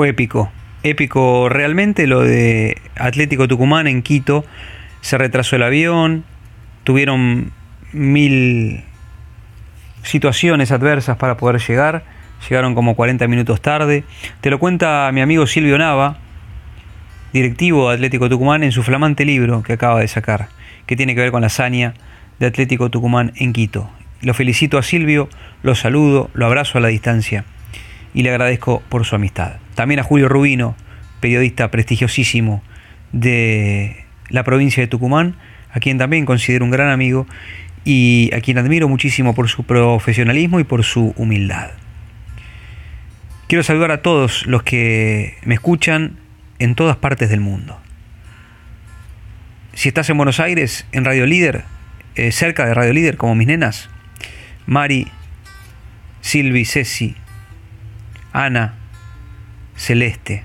Fue 0.00 0.08
épico, 0.08 0.50
épico 0.82 1.50
realmente 1.50 2.06
lo 2.06 2.22
de 2.22 2.78
Atlético 2.96 3.46
Tucumán 3.48 3.86
en 3.86 4.00
Quito. 4.00 4.46
Se 5.02 5.18
retrasó 5.18 5.56
el 5.56 5.62
avión, 5.62 6.24
tuvieron 6.84 7.52
mil 7.92 8.82
situaciones 10.02 10.72
adversas 10.72 11.18
para 11.18 11.36
poder 11.36 11.60
llegar, 11.60 12.02
llegaron 12.48 12.74
como 12.74 12.96
40 12.96 13.28
minutos 13.28 13.60
tarde. 13.60 14.04
Te 14.40 14.48
lo 14.48 14.58
cuenta 14.58 15.10
mi 15.12 15.20
amigo 15.20 15.46
Silvio 15.46 15.76
Nava, 15.76 16.16
directivo 17.34 17.90
de 17.90 17.96
Atlético 17.96 18.30
Tucumán, 18.30 18.62
en 18.62 18.72
su 18.72 18.82
flamante 18.82 19.26
libro 19.26 19.62
que 19.62 19.74
acaba 19.74 20.00
de 20.00 20.08
sacar, 20.08 20.48
que 20.86 20.96
tiene 20.96 21.14
que 21.14 21.20
ver 21.20 21.30
con 21.30 21.42
la 21.42 21.48
hazaña 21.48 21.92
de 22.38 22.46
Atlético 22.46 22.88
Tucumán 22.88 23.32
en 23.36 23.52
Quito. 23.52 23.90
Lo 24.22 24.32
felicito 24.32 24.78
a 24.78 24.82
Silvio, 24.82 25.28
lo 25.62 25.74
saludo, 25.74 26.30
lo 26.32 26.46
abrazo 26.46 26.78
a 26.78 26.80
la 26.80 26.88
distancia 26.88 27.44
y 28.14 28.22
le 28.22 28.30
agradezco 28.30 28.82
por 28.88 29.04
su 29.04 29.14
amistad. 29.14 29.56
También 29.80 30.00
a 30.00 30.02
Julio 30.02 30.28
Rubino, 30.28 30.76
periodista 31.20 31.70
prestigiosísimo 31.70 32.62
de 33.12 34.04
la 34.28 34.44
provincia 34.44 34.82
de 34.82 34.88
Tucumán, 34.88 35.36
a 35.72 35.80
quien 35.80 35.96
también 35.96 36.26
considero 36.26 36.66
un 36.66 36.70
gran 36.70 36.90
amigo 36.90 37.26
y 37.82 38.28
a 38.34 38.42
quien 38.42 38.58
admiro 38.58 38.90
muchísimo 38.90 39.34
por 39.34 39.48
su 39.48 39.64
profesionalismo 39.64 40.60
y 40.60 40.64
por 40.64 40.84
su 40.84 41.14
humildad. 41.16 41.70
Quiero 43.48 43.62
saludar 43.62 43.90
a 43.90 44.02
todos 44.02 44.46
los 44.46 44.64
que 44.64 45.38
me 45.46 45.54
escuchan 45.54 46.18
en 46.58 46.74
todas 46.74 46.98
partes 46.98 47.30
del 47.30 47.40
mundo. 47.40 47.80
Si 49.72 49.88
estás 49.88 50.10
en 50.10 50.18
Buenos 50.18 50.40
Aires, 50.40 50.84
en 50.92 51.06
Radio 51.06 51.24
Líder, 51.24 51.64
eh, 52.16 52.32
cerca 52.32 52.66
de 52.66 52.74
Radio 52.74 52.92
Líder, 52.92 53.16
como 53.16 53.34
mis 53.34 53.46
nenas, 53.46 53.88
Mari, 54.66 55.08
Silvi, 56.20 56.66
Ceci, 56.66 57.16
Ana, 58.34 58.74
Celeste. 59.80 60.44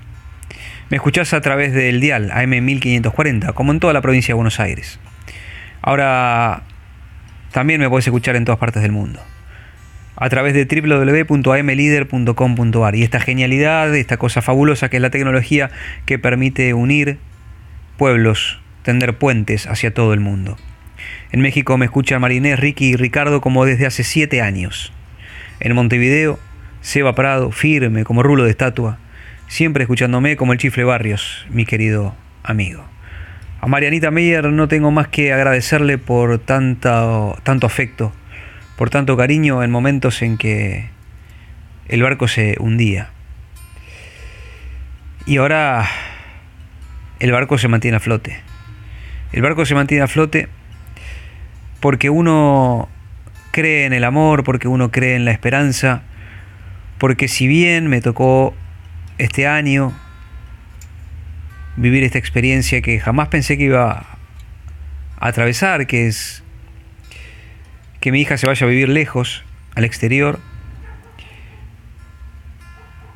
Me 0.88 0.96
escuchás 0.96 1.34
a 1.34 1.42
través 1.42 1.74
del 1.74 2.00
dial 2.00 2.30
AM1540, 2.30 3.52
como 3.52 3.72
en 3.72 3.80
toda 3.80 3.92
la 3.92 4.00
provincia 4.00 4.32
de 4.32 4.36
Buenos 4.36 4.60
Aires. 4.60 4.98
Ahora 5.82 6.62
también 7.52 7.80
me 7.80 7.90
podés 7.90 8.06
escuchar 8.06 8.36
en 8.36 8.46
todas 8.46 8.58
partes 8.58 8.82
del 8.82 8.92
mundo. 8.92 9.20
A 10.16 10.30
través 10.30 10.54
de 10.54 10.64
www.amlider.com.ar. 10.64 12.96
Y 12.96 13.02
esta 13.02 13.20
genialidad, 13.20 13.94
esta 13.94 14.16
cosa 14.16 14.40
fabulosa 14.40 14.88
que 14.88 14.96
es 14.96 15.02
la 15.02 15.10
tecnología 15.10 15.70
que 16.06 16.18
permite 16.18 16.72
unir 16.72 17.18
pueblos, 17.98 18.58
tender 18.82 19.18
puentes 19.18 19.66
hacia 19.66 19.92
todo 19.92 20.14
el 20.14 20.20
mundo. 20.20 20.56
En 21.30 21.42
México 21.42 21.76
me 21.76 21.84
escuchan 21.84 22.22
Marinés, 22.22 22.58
Ricky 22.58 22.86
y 22.86 22.96
Ricardo 22.96 23.42
como 23.42 23.66
desde 23.66 23.84
hace 23.84 24.02
siete 24.02 24.40
años. 24.40 24.94
En 25.60 25.74
Montevideo 25.74 26.38
Seba 26.80 27.14
Prado, 27.14 27.50
firme 27.50 28.04
como 28.04 28.22
rulo 28.22 28.44
de 28.44 28.50
estatua, 28.50 28.98
siempre 29.48 29.84
escuchándome 29.84 30.36
como 30.36 30.52
el 30.52 30.58
chifle 30.58 30.84
Barrios, 30.84 31.46
mi 31.50 31.64
querido 31.64 32.14
amigo. 32.42 32.84
A 33.60 33.66
Marianita 33.66 34.10
Meyer 34.10 34.44
no 34.46 34.68
tengo 34.68 34.90
más 34.90 35.08
que 35.08 35.32
agradecerle 35.32 35.98
por 35.98 36.38
tanto, 36.38 37.36
tanto 37.42 37.66
afecto, 37.66 38.12
por 38.76 38.90
tanto 38.90 39.16
cariño 39.16 39.62
en 39.62 39.70
momentos 39.70 40.22
en 40.22 40.36
que 40.36 40.90
el 41.88 42.02
barco 42.02 42.28
se 42.28 42.56
hundía. 42.60 43.10
Y 45.24 45.38
ahora 45.38 45.88
el 47.18 47.32
barco 47.32 47.58
se 47.58 47.68
mantiene 47.68 47.96
a 47.96 48.00
flote. 48.00 48.40
El 49.32 49.42
barco 49.42 49.66
se 49.66 49.74
mantiene 49.74 50.04
a 50.04 50.08
flote 50.08 50.48
porque 51.80 52.10
uno 52.10 52.88
cree 53.50 53.86
en 53.86 53.92
el 53.92 54.04
amor, 54.04 54.44
porque 54.44 54.68
uno 54.68 54.90
cree 54.90 55.16
en 55.16 55.24
la 55.24 55.30
esperanza, 55.30 56.02
porque 56.98 57.26
si 57.26 57.46
bien 57.46 57.88
me 57.88 58.00
tocó 58.00 58.54
este 59.18 59.46
año 59.46 59.92
vivir 61.76 62.04
esta 62.04 62.18
experiencia 62.18 62.80
que 62.80 62.98
jamás 63.00 63.28
pensé 63.28 63.56
que 63.58 63.64
iba 63.64 64.06
a 65.18 65.26
atravesar, 65.26 65.86
que 65.86 66.06
es 66.06 66.42
que 68.00 68.12
mi 68.12 68.20
hija 68.20 68.36
se 68.36 68.46
vaya 68.46 68.66
a 68.66 68.70
vivir 68.70 68.88
lejos, 68.88 69.44
al 69.74 69.84
exterior, 69.84 70.40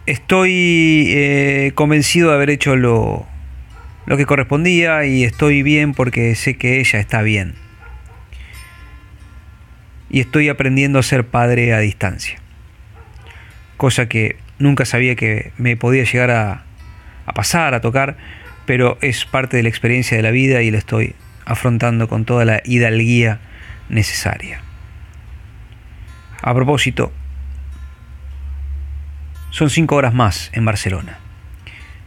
estoy 0.07 1.07
eh, 1.09 1.73
convencido 1.75 2.31
de 2.31 2.35
haber 2.35 2.51
hecho 2.51 2.77
lo, 2.77 3.27
lo 4.07 4.17
que 4.17 4.27
correspondía 4.27 5.05
y 5.07 5.25
estoy 5.25 5.63
bien 5.63 5.95
porque 5.95 6.35
sé 6.35 6.57
que 6.57 6.81
ella 6.81 6.99
está 7.01 7.23
bien. 7.23 7.55
Y 10.11 10.21
estoy 10.21 10.49
aprendiendo 10.49 10.99
a 10.99 11.03
ser 11.03 11.27
padre 11.27 11.73
a 11.73 11.79
distancia. 11.79 12.39
Cosa 13.77 14.09
que 14.09 14.37
nunca 14.61 14.85
sabía 14.85 15.17
que 15.17 15.53
me 15.59 15.77
podía 15.77 16.05
llegar 16.05 16.31
a, 16.31 16.63
pasar, 17.35 17.75
a 17.75 17.81
tocar, 17.81 18.17
pero 18.67 18.99
es 19.01 19.25
parte 19.25 19.57
de 19.57 19.65
la 19.65 19.69
experiencia 19.69 20.17
de 20.17 20.23
la 20.23 20.31
vida 20.31 20.63
y 20.63 20.71
la 20.71 20.79
estoy 20.79 21.15
afrontando 21.45 22.09
con 22.09 22.25
toda 22.25 22.45
la 22.45 22.63
hidalguía 22.65 23.41
necesaria. 23.89 24.61
A 26.43 26.55
propósito, 26.55 27.13
son 29.51 29.71
cinco 29.71 29.97
horas 29.97 30.15
más 30.15 30.51
en 30.53 30.65
Barcelona. 30.65 31.19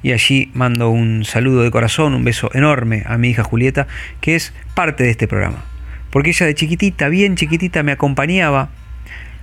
Y 0.01 0.11
allí 0.11 0.51
mando 0.53 0.89
un 0.89 1.23
saludo 1.23 1.63
de 1.63 1.71
corazón, 1.71 2.13
un 2.13 2.23
beso 2.23 2.49
enorme 2.53 3.03
a 3.05 3.17
mi 3.17 3.29
hija 3.29 3.43
Julieta, 3.43 3.87
que 4.21 4.35
es 4.35 4.53
parte 4.75 5.03
de 5.03 5.11
este 5.11 5.27
programa. 5.27 5.63
Porque 6.09 6.29
ella 6.29 6.45
de 6.45 6.55
chiquitita, 6.55 7.07
bien 7.07 7.35
chiquitita, 7.35 7.83
me 7.83 7.93
acompañaba 7.93 8.69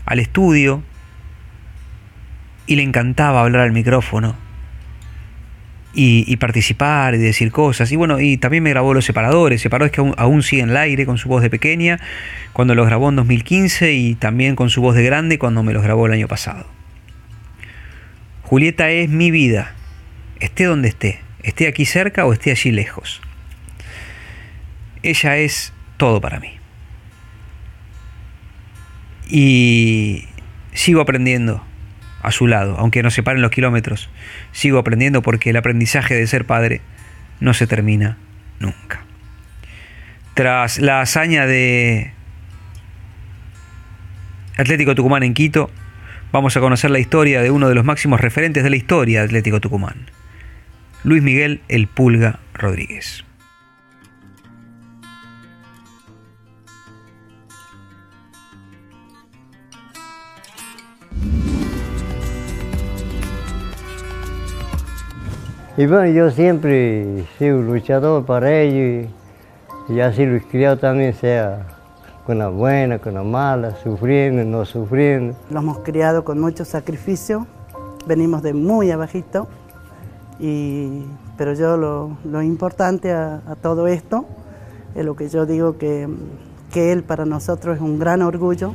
al 0.05 0.18
estudio 0.18 0.83
y 2.70 2.76
le 2.76 2.85
encantaba 2.85 3.40
hablar 3.40 3.62
al 3.62 3.72
micrófono 3.72 4.37
y, 5.92 6.37
participar 6.37 7.16
y 7.16 7.18
decir 7.18 7.50
cosas. 7.50 7.90
Y 7.90 7.96
bueno, 7.96 8.20
y 8.20 8.37
también 8.37 8.62
me 8.62 8.70
grabó 8.70 8.94
los 8.94 9.04
separadores, 9.04 9.61
separadores 9.61 9.90
que 9.90 10.00
aún, 10.00 10.14
aún 10.16 10.44
siguen 10.44 10.70
al 10.70 10.76
aire 10.76 11.04
con 11.04 11.18
su 11.18 11.28
voz 11.28 11.42
de 11.42 11.50
pequeña, 11.50 11.98
cuando 12.52 12.76
los 12.76 12.87
grabó 12.87 13.09
en 13.09 13.16
2015 13.16 13.92
y 13.92 14.14
también 14.14 14.54
con 14.54 14.70
su 14.70 14.83
voz 14.83 14.94
de 14.94 15.02
grande 15.02 15.37
cuando 15.37 15.64
me 15.64 15.72
los 15.72 15.83
grabó 15.83 16.06
el 16.06 16.12
año 16.12 16.28
pasado. 16.28 16.64
Julieta 18.42 18.88
es 18.90 19.09
mi 19.09 19.33
vida, 19.33 19.74
esté 20.38 20.66
donde 20.66 20.90
esté, 20.90 21.18
esté 21.42 21.66
aquí 21.66 21.87
cerca 21.87 22.24
o 22.24 22.33
esté 22.33 22.52
allí 22.52 22.70
lejos. 22.70 23.20
Ella 25.02 25.38
es 25.38 25.72
todo 25.96 26.20
para 26.20 26.38
mí. 26.38 26.52
Y 29.28 30.26
sigo 30.72 31.00
aprendiendo 31.00 31.64
a 32.22 32.30
su 32.30 32.46
lado, 32.46 32.76
aunque 32.78 33.02
nos 33.02 33.14
separen 33.14 33.42
los 33.42 33.50
kilómetros. 33.50 34.11
Sigo 34.52 34.78
aprendiendo 34.78 35.22
porque 35.22 35.50
el 35.50 35.56
aprendizaje 35.56 36.14
de 36.14 36.26
ser 36.26 36.44
padre 36.44 36.80
no 37.40 37.54
se 37.54 37.66
termina 37.66 38.16
nunca. 38.59 39.02
Tras 40.35 40.78
la 40.78 41.00
hazaña 41.00 41.46
de 41.46 42.12
Atlético 44.56 44.94
Tucumán 44.94 45.22
en 45.22 45.35
Quito, 45.35 45.70
vamos 46.33 46.56
a 46.56 46.61
conocer 46.61 46.90
la 46.90 46.98
historia 46.98 47.42
de 47.42 47.50
uno 47.50 47.68
de 47.68 47.74
los 47.74 47.85
máximos 47.85 48.20
referentes 48.20 48.62
de 48.62 48.70
la 48.70 48.76
historia 48.76 49.20
de 49.20 49.26
Atlético 49.26 49.61
Tucumán, 49.61 50.06
Luis 51.02 51.22
Miguel 51.22 51.62
El 51.68 51.88
Pulga 51.88 52.40
Rodríguez. 52.54 53.24
Y 65.80 65.86
bueno, 65.86 66.12
yo 66.12 66.30
siempre 66.30 67.20
he 67.20 67.26
sido 67.38 67.62
luchador 67.62 68.26
para 68.26 68.52
ellos 68.52 69.08
y, 69.88 69.94
y 69.94 70.00
así 70.00 70.26
los 70.26 70.42
criado 70.42 70.76
también 70.76 71.14
sea 71.14 71.68
con 72.26 72.36
la 72.36 72.50
buena, 72.50 72.98
con 72.98 73.14
la 73.14 73.22
mala, 73.22 73.74
sufriendo, 73.82 74.44
no 74.44 74.66
sufriendo. 74.66 75.34
Los 75.48 75.62
hemos 75.62 75.78
criado 75.78 76.22
con 76.22 76.38
mucho 76.38 76.66
sacrificio, 76.66 77.46
venimos 78.06 78.42
de 78.42 78.52
muy 78.52 78.90
abajito, 78.90 79.48
y, 80.38 81.02
pero 81.38 81.54
yo 81.54 81.78
lo, 81.78 82.18
lo 82.24 82.42
importante 82.42 83.12
a, 83.12 83.40
a, 83.46 83.56
todo 83.56 83.88
esto 83.88 84.26
es 84.94 85.02
lo 85.02 85.16
que 85.16 85.30
yo 85.30 85.46
digo 85.46 85.78
que, 85.78 86.06
que 86.74 86.92
él 86.92 87.04
para 87.04 87.24
nosotros 87.24 87.76
es 87.76 87.80
un 87.80 87.98
gran 87.98 88.20
orgullo, 88.20 88.74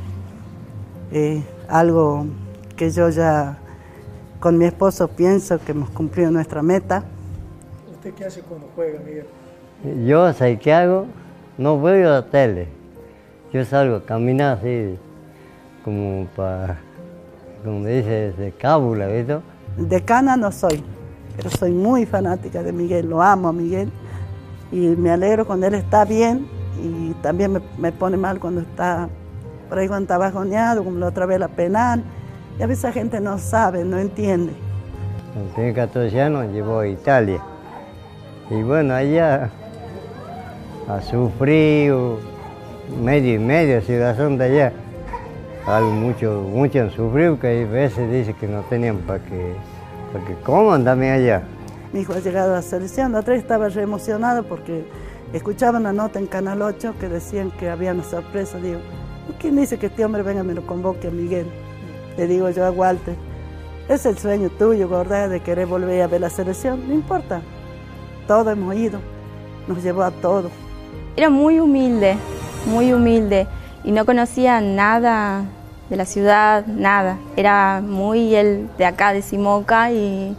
eh, 1.11 1.43
algo 1.69 2.25
que 2.75 2.89
yo 2.89 3.09
ya 3.09 3.59
con 4.45 4.59
mi 4.59 4.65
esposo 4.65 5.07
pienso 5.07 5.57
que 5.57 5.71
hemos 5.71 5.89
cumplido 5.89 6.29
nuestra 6.29 6.61
meta. 6.61 7.03
¿Usted 7.91 8.13
qué 8.13 8.25
hace 8.25 8.41
cuando 8.41 8.69
juega, 8.75 8.99
Miguel? 8.99 9.25
Yo, 10.05 10.31
¿sabes 10.33 10.59
qué 10.59 10.71
hago? 10.71 11.07
No 11.57 11.81
veo 11.81 12.11
la 12.11 12.23
tele. 12.27 12.67
Yo 13.51 13.65
salgo 13.65 13.95
a 13.95 14.05
caminar 14.05 14.59
así, 14.59 14.99
como 15.83 16.27
para, 16.35 16.77
como 17.63 17.87
dice, 17.87 18.33
de 18.33 18.51
cábula, 18.51 19.07
¿viste? 19.07 19.39
Decana 19.77 20.37
no 20.37 20.51
soy, 20.51 20.83
pero 21.35 21.49
soy 21.49 21.71
muy 21.71 22.05
fanática 22.05 22.61
de 22.61 22.71
Miguel, 22.71 23.09
lo 23.09 23.23
amo 23.23 23.47
a 23.47 23.51
Miguel. 23.51 23.91
Y 24.71 24.89
me 24.89 25.09
alegro 25.09 25.47
cuando 25.47 25.65
él 25.65 25.73
está 25.73 26.05
bien 26.05 26.45
y 26.83 27.13
también 27.23 27.51
me, 27.53 27.61
me 27.79 27.91
pone 27.91 28.15
mal 28.15 28.39
cuando 28.39 28.61
está, 28.61 29.09
por 29.69 29.79
ahí 29.79 29.87
cuando 29.87 30.03
está 30.03 30.19
bajoneado, 30.19 30.83
como 30.83 30.99
la 30.99 31.07
otra 31.07 31.25
vez 31.25 31.39
la 31.39 31.47
penal. 31.47 32.03
Y 32.57 32.63
a 32.63 32.67
veces 32.67 32.85
la 32.85 32.91
gente 32.93 33.19
no 33.19 33.37
sabe, 33.37 33.83
no 33.83 33.97
entiende. 33.97 34.53
Cuando 35.33 35.53
tenía 35.53 35.73
14 35.73 36.21
años 36.21 36.53
llevó 36.53 36.79
a 36.79 36.87
Italia. 36.87 37.41
Y 38.49 38.61
bueno, 38.61 38.93
allá 38.93 39.49
ha 40.87 41.01
sufrido 41.01 42.19
medio 43.03 43.33
y 43.33 43.39
medio 43.39 43.81
situación 43.81 44.37
de 44.37 44.45
allá. 44.45 44.73
Algo 45.65 45.91
mucho, 45.91 46.47
mucho 46.49 46.81
han 46.81 46.91
sufrido 46.91 47.39
que 47.39 47.47
hay 47.47 47.65
veces 47.65 48.09
dice 48.11 48.33
que 48.33 48.47
no 48.47 48.61
tenían 48.61 48.99
para 48.99 49.19
que, 49.19 49.55
para 50.13 50.25
que 50.25 50.35
coman 50.35 50.85
también 50.85 51.13
allá. 51.13 51.43
Mi 51.91 52.01
hijo 52.01 52.13
ha 52.13 52.19
llegado 52.19 52.51
a 52.51 52.57
la 52.57 52.61
selección, 52.61 53.11
la 53.11 53.19
otra 53.19 53.35
estaba 53.35 53.67
re 53.69 53.81
emocionado 53.81 54.43
porque 54.43 54.85
escuchaba 55.33 55.79
una 55.79 55.91
nota 55.91 56.19
en 56.19 56.27
Canal 56.27 56.61
8 56.61 56.95
que 56.99 57.09
decían 57.09 57.51
que 57.51 57.69
había 57.69 57.93
una 57.93 58.03
sorpresa. 58.03 58.59
Digo, 58.59 58.79
¿quién 59.39 59.55
dice 59.55 59.79
que 59.79 59.87
este 59.87 60.05
hombre 60.05 60.21
venga 60.21 60.41
y 60.41 60.45
me 60.45 60.53
lo 60.53 60.65
convoque 60.67 61.07
a 61.07 61.11
Miguel? 61.11 61.47
Le 62.17 62.27
digo 62.27 62.49
yo 62.49 62.65
a 62.65 62.71
Walter, 62.71 63.15
es 63.87 64.05
el 64.05 64.17
sueño 64.17 64.49
tuyo, 64.49 64.89
¿verdad? 64.89 65.29
De 65.29 65.41
querer 65.41 65.67
volver 65.67 66.01
a 66.01 66.07
ver 66.07 66.21
la 66.21 66.29
selección. 66.29 66.87
No 66.87 66.93
importa. 66.93 67.41
Todo 68.27 68.49
hemos 68.49 68.75
ido. 68.75 68.99
Nos 69.67 69.83
llevó 69.83 70.03
a 70.03 70.11
todo. 70.11 70.49
Era 71.15 71.29
muy 71.29 71.59
humilde, 71.59 72.17
muy 72.65 72.93
humilde. 72.93 73.47
Y 73.83 73.91
no 73.91 74.05
conocía 74.05 74.59
nada 74.59 75.43
de 75.89 75.97
la 75.97 76.05
ciudad, 76.05 76.65
nada. 76.65 77.17
Era 77.35 77.81
muy 77.81 78.33
él 78.33 78.69
de 78.79 78.85
acá, 78.85 79.13
de 79.13 79.21
Simoca. 79.21 79.91
Y, 79.91 80.35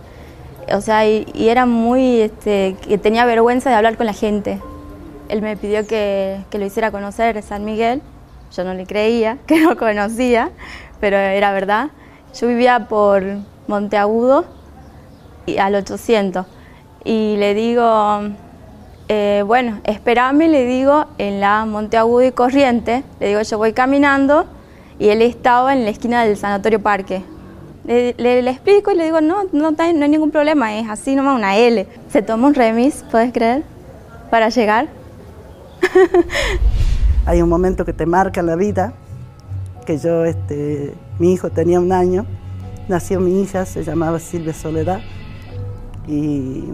o 0.73 0.81
sea, 0.81 1.07
y, 1.07 1.27
y 1.33 1.49
era 1.49 1.67
muy, 1.67 2.23
este, 2.23 2.77
que 2.81 2.99
tenía 2.99 3.25
vergüenza 3.27 3.71
de 3.71 3.77
hablar 3.77 3.97
con 3.97 4.07
la 4.07 4.13
gente. 4.13 4.61
Él 5.29 5.41
me 5.41 5.57
pidió 5.57 5.87
que, 5.87 6.41
que 6.51 6.59
lo 6.59 6.67
hiciera 6.67 6.91
conocer 6.91 7.41
San 7.43 7.65
Miguel. 7.65 8.03
Yo 8.57 8.65
no 8.65 8.75
le 8.75 8.87
creía, 8.87 9.39
que 9.47 9.61
no 9.61 9.77
conocía 9.77 10.51
pero 11.01 11.17
era 11.17 11.53
verdad. 11.53 11.91
Yo 12.39 12.49
vivía 12.49 12.87
por 12.89 13.23
Monteagudo 13.67 14.45
y 15.47 15.59
al 15.59 15.75
800 15.75 16.47
y 17.05 17.37
le 17.39 17.55
digo, 17.55 18.21
eh, 19.09 19.45
bueno, 19.47 19.81
espérame, 19.85 20.49
le 20.49 20.67
digo, 20.67 21.07
en 21.19 21.41
la 21.41 21.65
Monteagudo 21.65 22.25
y 22.25 22.33
Corriente, 22.33 23.05
le 23.21 23.29
digo, 23.29 23.43
yo 23.43 23.59
voy 23.59 23.73
caminando 23.73 24.47
y 24.99 25.09
él 25.09 25.23
estaba 25.23 25.73
en 25.73 25.85
la 25.85 25.91
esquina 25.91 26.25
del 26.25 26.37
Sanatorio 26.37 26.83
Parque. 26.83 27.23
Le 27.87 28.51
explico 28.51 28.91
y 28.91 28.97
le 28.97 29.05
digo, 29.05 29.21
no, 29.21 29.45
no, 29.53 29.71
no 29.71 29.77
hay 29.79 29.95
ningún 29.95 30.33
problema, 30.33 30.77
es 30.77 30.89
así 30.89 31.15
nomás 31.15 31.37
una 31.37 31.57
L. 31.57 31.87
Se 32.11 32.21
toma 32.21 32.49
un 32.49 32.55
remis, 32.55 33.05
¿puedes 33.13 33.33
creer? 33.33 33.63
Para 34.29 34.49
llegar. 34.49 34.89
hay 37.27 37.43
un 37.43 37.49
momento 37.49 37.85
que 37.85 37.93
te 37.93 38.07
marca 38.07 38.43
la 38.43 38.57
vida 38.57 38.95
que 39.87 39.97
yo, 39.97 40.27
este, 40.27 40.93
mi 41.19 41.33
hijo 41.33 41.49
tenía 41.49 41.81
un 41.81 41.93
año 41.93 42.27
nació 42.89 43.21
mi 43.21 43.43
hija, 43.43 43.67
se 43.67 43.83
llamaba 43.83 44.19
Silvia 44.19 44.55
Soledad, 44.55 45.01
y, 46.07 46.65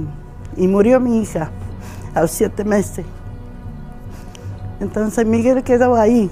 y 0.57 0.69
murió 0.69 1.01
mi 1.01 1.23
hija 1.23 1.51
a 2.15 2.23
los 2.23 2.31
siete 2.31 2.65
meses. 2.65 3.07
Entonces 4.81 5.27
Miguel 5.27 5.63
quedó 5.63 5.95
ahí, 5.95 6.31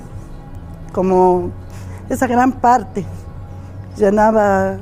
como 0.92 1.50
esa 2.08 2.26
gran 2.26 2.52
parte, 2.52 3.04
llenaba 3.96 4.76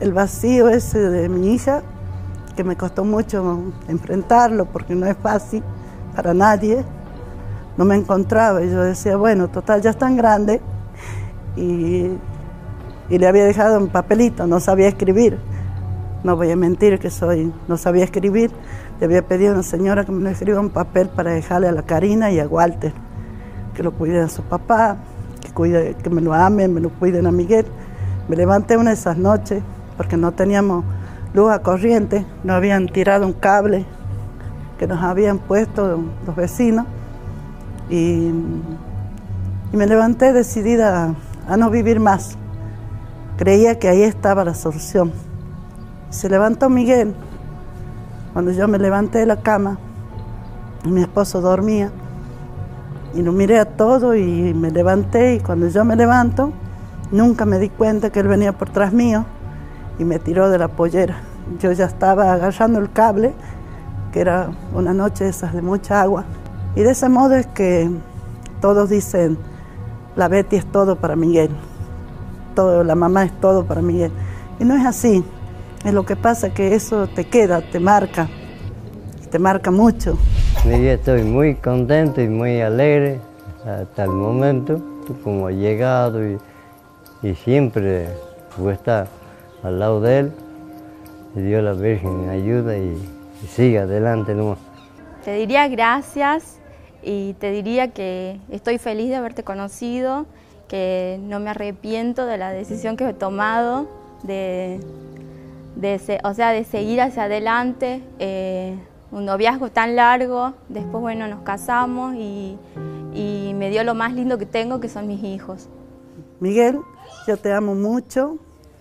el 0.00 0.12
vacío 0.12 0.68
ese 0.68 0.98
de 0.98 1.28
mi 1.28 1.54
hija, 1.54 1.82
que 2.56 2.64
me 2.64 2.76
costó 2.76 3.04
mucho 3.04 3.72
enfrentarlo 3.86 4.64
porque 4.66 4.94
no 4.94 5.06
es 5.06 5.16
fácil 5.18 5.62
para 6.14 6.32
nadie. 6.32 6.84
No 7.76 7.84
me 7.84 7.94
encontraba 7.94 8.62
y 8.62 8.70
yo 8.70 8.80
decía, 8.80 9.18
bueno, 9.18 9.48
total, 9.48 9.82
ya 9.82 9.90
es 9.90 9.98
tan 9.98 10.16
grande 10.16 10.62
y, 11.56 12.18
le 13.08 13.26
había 13.26 13.44
dejado 13.44 13.78
un 13.78 13.88
papelito, 13.88 14.46
no 14.46 14.60
sabía 14.60 14.88
escribir. 14.88 15.38
No 16.24 16.36
voy 16.36 16.50
a 16.50 16.56
mentir 16.56 16.98
que 16.98 17.10
soy, 17.10 17.52
no 17.68 17.76
sabía 17.76 18.04
escribir. 18.04 18.50
Le 18.98 19.06
había 19.06 19.22
pedido 19.22 19.50
a 19.50 19.54
una 19.54 19.62
señora 19.62 20.04
que 20.04 20.12
me 20.12 20.22
lo 20.22 20.30
escriba 20.30 20.60
un 20.60 20.70
papel 20.70 21.08
para 21.08 21.32
dejarle 21.32 21.68
a 21.68 21.72
la 21.72 21.82
Karina 21.82 22.32
y 22.32 22.40
a 22.40 22.48
Walter, 22.48 22.92
que 23.74 23.82
lo 23.82 23.92
cuiden 23.92 24.22
a 24.22 24.28
su 24.28 24.42
papá, 24.42 24.96
que, 25.40 25.52
cuide, 25.52 25.94
que 26.02 26.10
me 26.10 26.20
lo 26.20 26.34
amen, 26.34 26.74
me 26.74 26.80
lo 26.80 26.90
cuiden 26.90 27.26
a 27.26 27.30
Miguel. 27.30 27.66
Me 28.28 28.34
levanté 28.34 28.76
una 28.76 28.90
de 28.90 28.96
esas 28.96 29.16
noches 29.16 29.62
porque 29.96 30.16
no 30.16 30.32
teníamos 30.32 30.84
luz 31.32 31.52
a 31.52 31.60
corriente, 31.60 32.24
nos 32.42 32.56
habían 32.56 32.88
tirado 32.88 33.26
un 33.26 33.32
cable 33.32 33.84
que 34.78 34.86
nos 34.86 35.02
habían 35.02 35.38
puesto 35.38 36.02
los 36.26 36.36
vecinos 36.36 36.86
y, 37.88 38.30
y 39.72 39.76
me 39.76 39.86
levanté 39.86 40.32
decidida 40.32 41.14
a, 41.46 41.56
no 41.56 41.70
vivir 41.70 42.00
más. 42.00 42.36
Creía 43.36 43.78
que 43.78 43.88
ahí 43.88 44.02
estaba 44.02 44.44
la 44.44 44.54
solución. 44.54 45.12
Se 46.10 46.28
levantó 46.28 46.68
Miguel. 46.68 47.14
Cuando 48.32 48.52
yo 48.52 48.68
me 48.68 48.78
levanté 48.78 49.20
de 49.20 49.26
la 49.26 49.40
cama, 49.40 49.78
mi 50.84 51.02
esposo 51.02 51.40
dormía 51.40 51.90
y 53.14 53.22
lo 53.22 53.32
miré 53.32 53.58
a 53.58 53.64
todo 53.64 54.14
y 54.14 54.52
me 54.54 54.70
levanté 54.70 55.36
y 55.36 55.40
cuando 55.40 55.68
yo 55.68 55.84
me 55.84 55.96
levanto, 55.96 56.52
nunca 57.10 57.46
me 57.46 57.58
di 57.58 57.70
cuenta 57.70 58.10
que 58.10 58.20
él 58.20 58.28
venía 58.28 58.52
por 58.52 58.68
tras 58.68 58.92
mío 58.92 59.24
y 59.98 60.04
me 60.04 60.18
tiró 60.18 60.50
de 60.50 60.58
la 60.58 60.68
pollera. 60.68 61.16
Yo 61.60 61.72
ya 61.72 61.86
estaba 61.86 62.32
agarrando 62.32 62.78
el 62.78 62.92
cable, 62.92 63.32
que 64.12 64.20
era 64.20 64.50
una 64.74 64.92
noche 64.92 65.28
esas 65.28 65.54
de 65.54 65.62
mucha 65.62 66.02
agua. 66.02 66.24
Y 66.74 66.82
de 66.82 66.90
ese 66.90 67.08
modo 67.08 67.36
es 67.36 67.46
que 67.46 67.90
todos 68.60 68.90
dicen, 68.90 69.38
la 70.16 70.28
Betty 70.28 70.56
es 70.56 70.64
todo 70.72 70.96
para 70.96 71.14
Miguel, 71.14 71.50
todo, 72.54 72.82
la 72.82 72.94
mamá 72.94 73.24
es 73.24 73.40
todo 73.40 73.64
para 73.64 73.82
Miguel. 73.82 74.10
Y 74.58 74.64
no 74.64 74.74
es 74.74 74.84
así, 74.84 75.22
es 75.84 75.92
lo 75.92 76.04
que 76.04 76.16
pasa 76.16 76.52
que 76.52 76.74
eso 76.74 77.06
te 77.06 77.26
queda, 77.26 77.60
te 77.60 77.78
marca, 77.78 78.28
te 79.30 79.38
marca 79.38 79.70
mucho. 79.70 80.16
Yo 80.64 80.70
estoy 80.70 81.22
muy 81.22 81.54
contento 81.56 82.20
y 82.20 82.28
muy 82.28 82.60
alegre 82.60 83.20
hasta 83.64 84.04
el 84.04 84.10
momento, 84.10 84.80
como 85.22 85.48
he 85.50 85.56
llegado 85.56 86.26
y, 86.26 86.38
y 87.22 87.34
siempre 87.34 88.08
voy 88.56 88.70
a 88.70 88.74
estar 88.74 89.06
al 89.62 89.78
lado 89.78 90.00
de 90.00 90.18
él. 90.18 90.32
Y 91.36 91.40
Dios 91.42 91.62
la 91.62 91.74
Virgen 91.74 92.26
me 92.26 92.30
ayuda 92.30 92.78
y, 92.78 92.96
y 93.44 93.46
sigue 93.46 93.78
adelante 93.78 94.34
nomás. 94.34 94.58
Te 95.24 95.34
diría 95.34 95.68
gracias 95.68 96.55
y 97.06 97.34
te 97.34 97.52
diría 97.52 97.92
que 97.92 98.40
estoy 98.50 98.78
feliz 98.78 99.08
de 99.08 99.16
haberte 99.16 99.44
conocido, 99.44 100.26
que 100.66 101.20
no 101.22 101.38
me 101.38 101.50
arrepiento 101.50 102.26
de 102.26 102.36
la 102.36 102.50
decisión 102.50 102.96
que 102.96 103.08
he 103.08 103.14
tomado, 103.14 103.86
de, 104.24 104.80
de 105.76 106.20
o 106.24 106.34
sea, 106.34 106.50
de 106.50 106.64
seguir 106.64 107.00
hacia 107.00 107.22
adelante. 107.24 108.02
eh, 108.18 108.76
un 109.12 109.24
noviazgo 109.24 109.70
tan 109.70 109.94
largo, 109.94 110.54
después 110.68 111.00
bueno, 111.00 111.28
nos 111.28 111.42
casamos 111.42 112.16
y, 112.16 112.58
y 113.14 113.54
me 113.54 113.70
dio 113.70 113.84
lo 113.84 113.94
más 113.94 114.12
lindo 114.12 114.36
que 114.36 114.46
tengo, 114.46 114.80
que 114.80 114.88
son 114.88 115.06
mis 115.06 115.22
hijos. 115.22 115.68
Miguel, 116.40 116.80
yo 117.26 117.36
te 117.36 117.52
amo 117.52 117.74
mucho, 117.76 118.38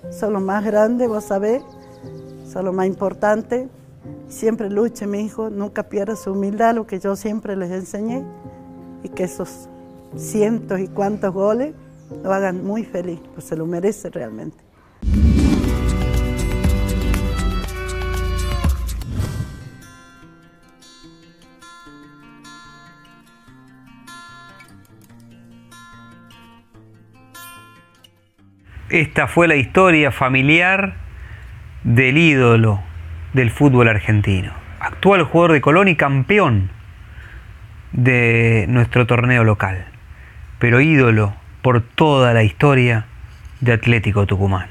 sos 0.10 0.32
lo 0.32 0.40
más 0.42 0.66
grande, 0.66 1.08
vos 1.08 1.26
sabés, 1.26 1.64
sos 2.52 2.64
lo 2.64 2.74
más 2.74 2.88
importante. 2.88 3.70
Siempre 4.28 4.70
luche, 4.70 5.08
mi 5.08 5.22
hijo, 5.22 5.50
nunca 5.50 5.84
pierdas 5.84 6.24
su 6.24 6.32
humildad, 6.32 6.76
lo 6.76 6.88
que 6.88 7.00
yo 7.00 7.16
siempre 7.16 7.56
les 7.56 7.72
enseñé, 7.72 8.24
y 9.04 9.10
que 9.10 9.24
esos 9.24 9.70
cientos 10.16 10.80
y 10.80 10.88
cuantos 10.88 11.34
goles 11.34 11.74
lo 12.24 12.34
hagan 12.34 12.64
muy 12.64 12.84
feliz, 12.84 13.20
pues 13.34 13.46
se 13.46 13.56
lo 13.56 13.66
merece 13.66 14.10
realmente. 14.10 14.58
Esta 28.90 29.28
fue 29.28 29.48
la 29.48 29.56
historia 29.56 30.12
familiar 30.12 30.96
del 31.84 32.18
ídolo 32.18 32.82
del 33.36 33.52
fútbol 33.52 33.90
argentino. 33.90 34.54
Actual 34.80 35.24
jugador 35.24 35.52
de 35.52 35.62
Colón 35.62 35.90
y 35.90 35.98
campeón 35.98 36.70
de 37.92 38.66
nuestro 38.70 39.06
torneo 39.06 39.44
local. 39.44 39.88
Pero 40.58 40.80
ídolo 40.80 41.36
por 41.62 41.82
toda 41.82 42.34
la 42.34 42.44
historia 42.44 43.08
de 43.60 43.74
Atlético 43.74 44.26
Tucumán. 44.26 44.70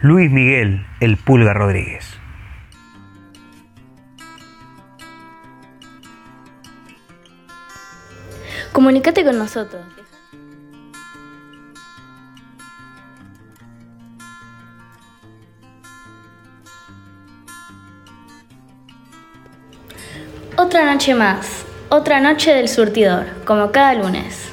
Luis 0.00 0.28
Miguel 0.28 0.84
El 0.98 1.16
Pulga 1.16 1.54
Rodríguez. 1.54 2.18
Comunícate 8.72 9.24
con 9.24 9.38
nosotros. 9.38 9.97
Otra 20.60 20.92
noche 20.92 21.14
más, 21.14 21.64
otra 21.88 22.20
noche 22.20 22.52
del 22.52 22.68
surtidor, 22.68 23.26
como 23.44 23.70
cada 23.70 23.94
lunes. 23.94 24.52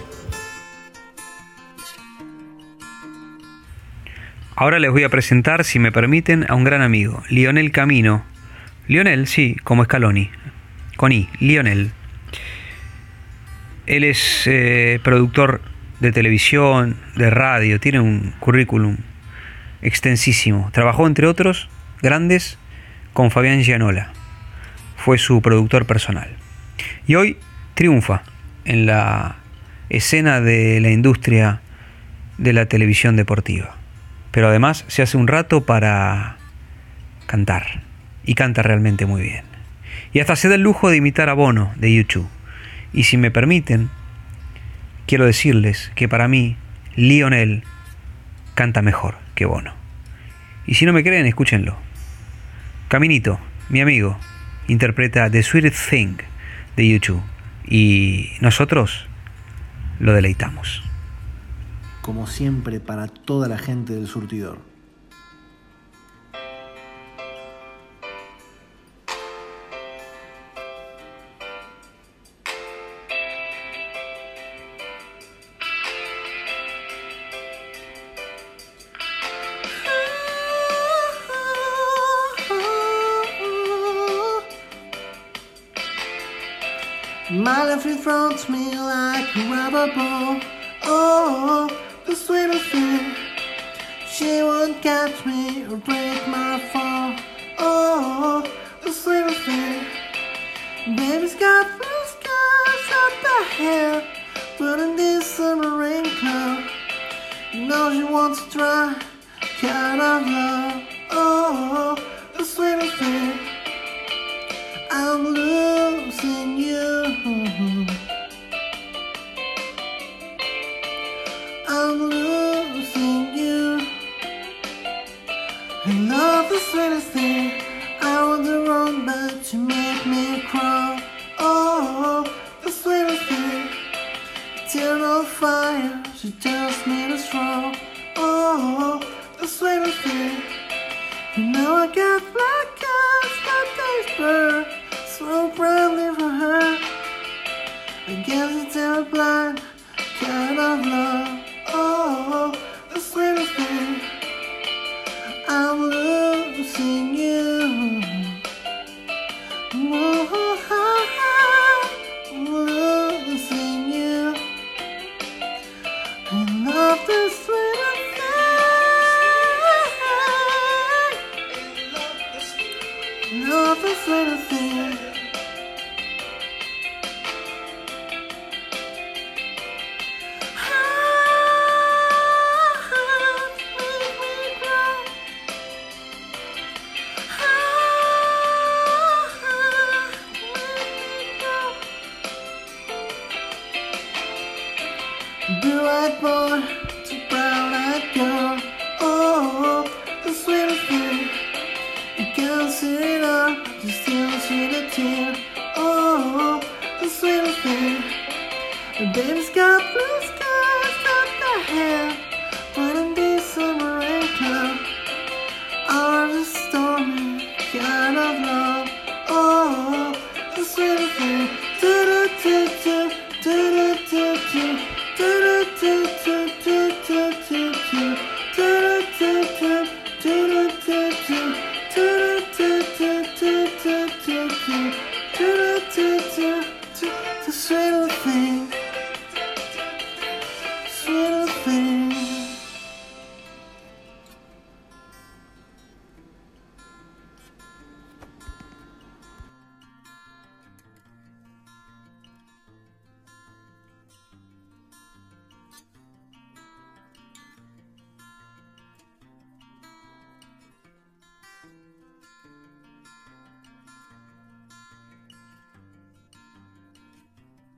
Ahora 4.55 4.77
les 4.77 4.91
voy 4.91 5.01
a 5.01 5.09
presentar, 5.09 5.63
si 5.63 5.79
me 5.79 5.91
permiten, 5.91 6.45
a 6.47 6.53
un 6.53 6.63
gran 6.63 6.83
amigo, 6.83 7.23
Lionel 7.31 7.71
Camino. 7.71 8.23
Lionel, 8.87 9.25
sí, 9.25 9.55
como 9.63 9.83
Scaloni. 9.83 10.29
Con 10.95 11.11
I, 11.11 11.27
Lionel. 11.39 11.91
Él 13.87 14.03
es 14.03 14.43
eh, 14.45 14.99
productor 15.03 15.61
de 16.01 16.11
televisión, 16.11 16.97
de 17.15 17.31
radio, 17.31 17.79
tiene 17.79 17.99
un 17.99 18.35
currículum 18.39 18.97
extensísimo. 19.81 20.69
Trabajó, 20.71 21.07
entre 21.07 21.25
otros, 21.25 21.67
grandes 22.03 22.59
con 23.13 23.31
Fabián 23.31 23.63
Gianola. 23.63 24.14
Fue 25.05 25.19
su 25.19 25.39
productor 25.39 25.85
personal. 25.85 26.29
Y 27.05 27.13
hoy 27.13 27.37
triunfa 27.75 28.23
en 28.63 28.87
la 28.87 29.35
escena 29.87 30.41
de 30.41 30.79
la 30.81 30.89
industria 30.89 31.61
de 32.39 32.53
la 32.53 32.65
televisión 32.65 33.15
deportiva. 33.15 33.75
Pero 34.31 34.47
además 34.47 34.83
se 34.87 35.03
hace 35.03 35.15
un 35.17 35.27
rato 35.27 35.63
para 35.63 36.37
cantar. 37.27 37.83
Y 38.23 38.33
canta 38.33 38.63
realmente 38.63 39.05
muy 39.05 39.21
bien. 39.21 39.45
Y 40.11 40.21
hasta 40.21 40.35
se 40.35 40.49
da 40.49 40.55
el 40.55 40.61
lujo 40.61 40.89
de 40.89 40.97
imitar 40.97 41.29
a 41.29 41.33
Bono 41.33 41.71
de 41.75 41.93
YouTube. 41.93 42.27
Y 42.91 43.03
si 43.03 43.17
me 43.17 43.29
permiten, 43.29 43.91
quiero 45.05 45.27
decirles 45.27 45.91
que 45.93 46.09
para 46.09 46.27
mí 46.27 46.57
Lionel 46.95 47.61
canta 48.55 48.81
mejor 48.81 49.19
que 49.35 49.45
Bono. 49.45 49.75
Y 50.65 50.73
si 50.73 50.87
no 50.87 50.93
me 50.93 51.03
creen, 51.03 51.27
escúchenlo. 51.27 51.77
Caminito, 52.87 53.39
mi 53.69 53.81
amigo, 53.81 54.17
interpreta 54.67 55.30
The 55.30 55.43
Sweet 55.43 55.73
Thing 55.89 56.17
de 56.75 56.89
YouTube. 56.89 57.21
Y 57.67 58.32
nosotros 58.41 59.08
lo 59.99 60.13
deleitamos. 60.13 60.84
como 62.01 62.28
siempre 62.28 62.80
para 62.80 63.08
toda 63.08 63.47
la 63.47 63.58
gente 63.58 63.93
del 63.93 64.06
surtidor. 64.06 64.60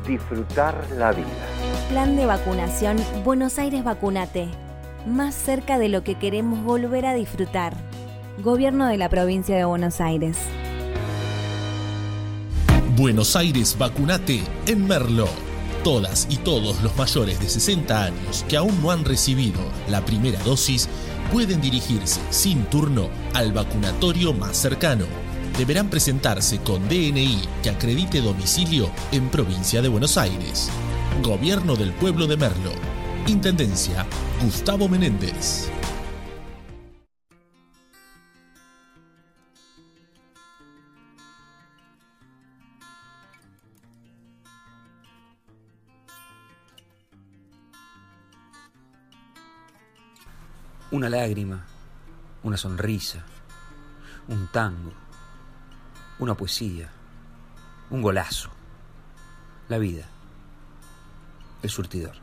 disfrutar 0.07 0.75
la 0.95 1.11
vida. 1.11 1.25
Plan 1.89 2.15
de 2.15 2.27
vacunación 2.27 2.97
Buenos 3.23 3.57
Aires 3.57 3.83
Vacunate. 3.83 4.49
Más 5.07 5.33
cerca 5.33 5.79
de 5.79 5.89
lo 5.89 6.03
que 6.03 6.19
queremos 6.19 6.63
volver 6.63 7.07
a 7.07 7.15
disfrutar. 7.15 7.75
Gobierno 8.43 8.87
de 8.87 8.97
la 8.97 9.09
Provincia 9.09 9.57
de 9.57 9.65
Buenos 9.65 10.01
Aires. 10.01 10.37
Buenos 12.95 13.35
Aires 13.35 13.75
Vacunate 13.75 14.43
en 14.67 14.87
Merlo. 14.87 15.48
Todas 15.83 16.27
y 16.29 16.35
todos 16.35 16.81
los 16.83 16.95
mayores 16.97 17.39
de 17.39 17.47
60 17.47 18.03
años 18.03 18.45
que 18.49 18.57
aún 18.57 18.81
no 18.81 18.91
han 18.91 19.05
recibido 19.05 19.61
la 19.87 20.03
primera 20.03 20.39
dosis 20.43 20.89
pueden 21.31 21.61
dirigirse 21.61 22.19
sin 22.31 22.65
turno 22.65 23.09
al 23.33 23.53
vacunatorio 23.53 24.33
más 24.33 24.57
cercano. 24.57 25.05
Deberán 25.57 25.89
presentarse 25.89 26.59
con 26.59 26.87
DNI 26.89 27.41
que 27.63 27.69
acredite 27.69 28.21
domicilio 28.21 28.89
en 29.13 29.29
provincia 29.29 29.81
de 29.81 29.87
Buenos 29.87 30.17
Aires. 30.17 30.69
Gobierno 31.23 31.75
del 31.75 31.93
pueblo 31.93 32.27
de 32.27 32.35
Merlo. 32.35 32.71
Intendencia 33.27 34.05
Gustavo 34.41 34.89
Menéndez. 34.89 35.69
Una 50.91 51.07
lágrima, 51.07 51.65
una 52.41 52.57
sonrisa, 52.57 53.23
un 54.27 54.47
tango, 54.47 54.91
una 56.17 56.33
poesía, 56.35 56.89
un 57.91 58.01
golazo, 58.01 58.49
la 59.67 59.77
vida, 59.77 60.05
el 61.61 61.69
surtidor. 61.69 62.15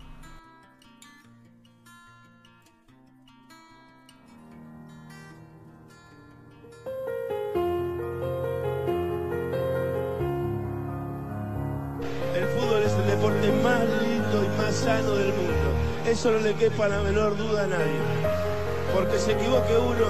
El 12.35 12.49
fútbol 12.49 12.83
es 12.83 12.93
el 12.93 13.07
deporte 13.07 13.53
más 13.63 13.85
lindo 14.03 14.45
y 14.45 14.49
más 14.59 14.75
sano 14.75 15.11
del 15.15 15.29
mundo. 15.29 15.57
Eso 16.05 16.33
no 16.33 16.39
le 16.41 16.55
quepa 16.55 16.89
la 16.89 17.01
menor 17.03 17.37
duda 17.37 17.63
a 17.65 17.67
nadie. 17.69 18.36
Porque 18.97 19.19
se 19.19 19.33
equivoque 19.33 19.77
uno, 19.77 20.07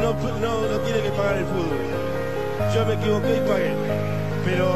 no, 0.00 0.12
no, 0.40 0.68
no 0.68 0.78
tiene 0.80 1.00
que 1.00 1.10
pagar 1.10 1.36
el 1.36 1.44
fútbol. 1.44 1.78
Yo 2.74 2.84
me 2.84 2.94
equivoqué 2.94 3.36
y 3.36 3.40
pagué. 3.48 3.72
Pero 4.44 4.66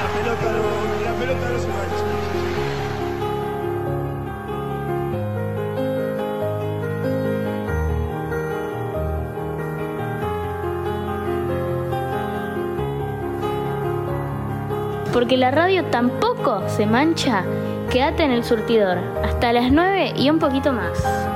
la 0.00 0.08
pelota 0.14 0.46
la 1.04 1.12
pelota 1.20 1.48
no 1.50 1.58
se 1.58 1.68
mancha. 1.68 2.04
Porque 15.12 15.36
la 15.36 15.50
radio 15.50 15.84
tampoco 15.90 16.62
se 16.68 16.86
mancha. 16.86 17.44
Quédate 17.92 18.22
en 18.22 18.30
el 18.30 18.42
surtidor. 18.42 18.96
Hasta 19.22 19.52
las 19.52 19.70
9 19.70 20.14
y 20.16 20.30
un 20.30 20.38
poquito 20.38 20.72
más. 20.72 21.31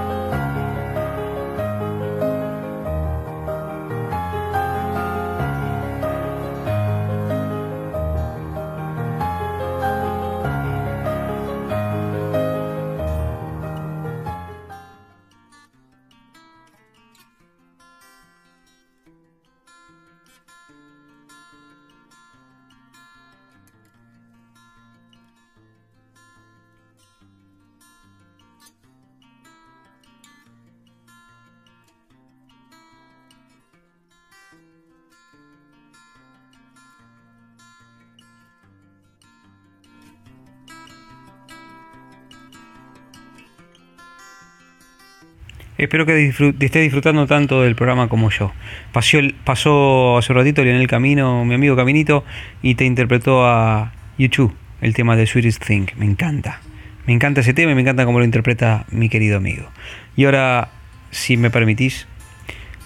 Espero 45.79 46.07
que 46.07 46.15
disfrut- 46.17 46.63
estés 46.63 46.83
disfrutando 46.83 47.27
tanto 47.27 47.63
del 47.63 47.75
programa 47.77 48.09
como 48.09 48.31
yo. 48.31 48.53
Pasó, 48.93 49.19
el- 49.19 49.35
hace 49.45 49.69
un 49.69 50.23
ratito 50.37 50.63
Lionel 50.65 50.87
Camino, 50.87 51.45
mi 51.45 51.55
amigo 51.55 51.77
Caminito, 51.77 52.25
y 52.63 52.77
te 52.77 52.85
interpretó 52.85 53.47
a 53.47 53.93
YouTube 54.17 54.55
el 54.81 54.95
tema 54.95 55.17
de 55.17 55.27
Sweetest 55.27 55.65
Thing. 55.65 55.87
Me 55.97 56.07
encanta. 56.07 56.61
Me 57.07 57.13
encanta 57.13 57.43
ese 57.43 57.53
tema 57.55 57.73
y 57.73 57.75
me 57.75 57.83
encanta 57.83 58.05
cómo 58.05 58.19
lo 58.19 58.25
interpreta 58.25 58.85
mi 58.91 59.09
querido 59.09 59.37
amigo. 59.37 59.69
Y 60.17 60.25
ahora, 60.25 60.71
si 61.11 61.37
me 61.37 61.51
permitís, 61.51 62.09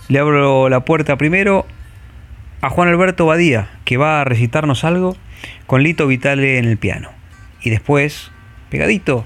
le 0.09 0.19
abro 0.19 0.69
la 0.69 0.81
puerta 0.85 1.17
primero 1.17 1.67
a 2.61 2.69
Juan 2.71 2.89
Alberto 2.89 3.25
Badía, 3.25 3.71
que 3.85 3.97
va 3.97 4.21
a 4.21 4.25
recitarnos 4.25 4.85
algo 4.85 5.17
con 5.67 5.83
Lito 5.83 6.07
Vitale 6.07 6.59
en 6.59 6.65
el 6.67 6.77
piano. 6.77 7.11
Y 7.63 7.71
después, 7.71 8.31
pegadito, 8.69 9.25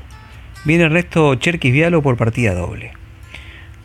viene 0.65 0.85
Ernesto 0.85 1.35
Cherkis 1.37 1.73
Vialo 1.73 2.03
por 2.03 2.17
partida 2.17 2.55
doble. 2.55 2.93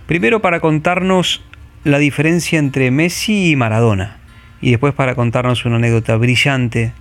Primero 0.09 0.41
para 0.41 0.59
contarnos 0.59 1.43
la 1.83 1.99
diferencia 1.99 2.57
entre 2.57 2.89
Messi 2.89 3.51
y 3.51 3.55
Maradona. 3.55 4.17
Y 4.59 4.71
después 4.71 4.95
para 4.95 5.13
contarnos 5.13 5.65
una 5.65 5.75
anécdota 5.75 6.15
brillante 6.17 6.93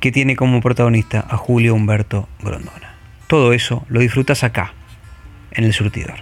que 0.00 0.10
tiene 0.10 0.34
como 0.34 0.62
protagonista 0.62 1.22
a 1.28 1.36
Julio 1.36 1.74
Humberto 1.74 2.26
Grondona. 2.42 2.94
Todo 3.26 3.52
eso 3.52 3.84
lo 3.90 4.00
disfrutas 4.00 4.44
acá, 4.44 4.72
en 5.50 5.64
el 5.64 5.74
surtidor. 5.74 6.14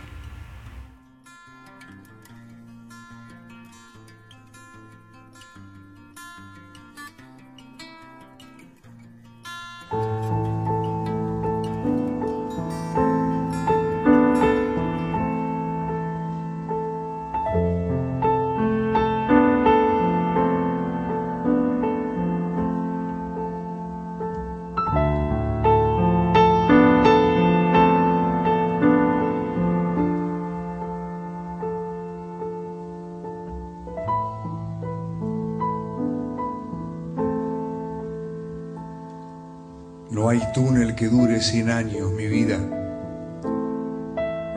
No 40.23 40.29
hay 40.29 40.41
túnel 40.55 40.95
que 40.95 41.09
dure 41.09 41.41
cien 41.41 41.69
años, 41.69 42.13
mi 42.13 42.29
vida. 42.29 42.57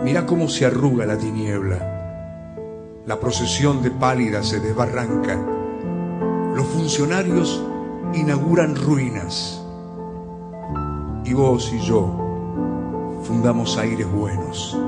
Mira 0.04 0.28
cómo 0.28 0.48
se 0.48 0.68
arruga 0.68 1.08
la 1.08 1.18
tiniebla. 1.18 1.80
La 3.08 3.20
procesión 3.20 3.82
de 3.82 3.90
pálidas 3.90 4.48
se 4.48 4.60
desbarranca. 4.60 5.36
Los 6.54 6.68
funcionarios 6.68 7.64
inauguran 8.14 8.76
ruinas. 8.76 9.60
Y 11.24 11.34
vos 11.34 11.74
y 11.74 11.80
yo 11.80 12.14
fundamos 13.24 13.80
aires 13.80 14.08
buenos. 14.12 14.80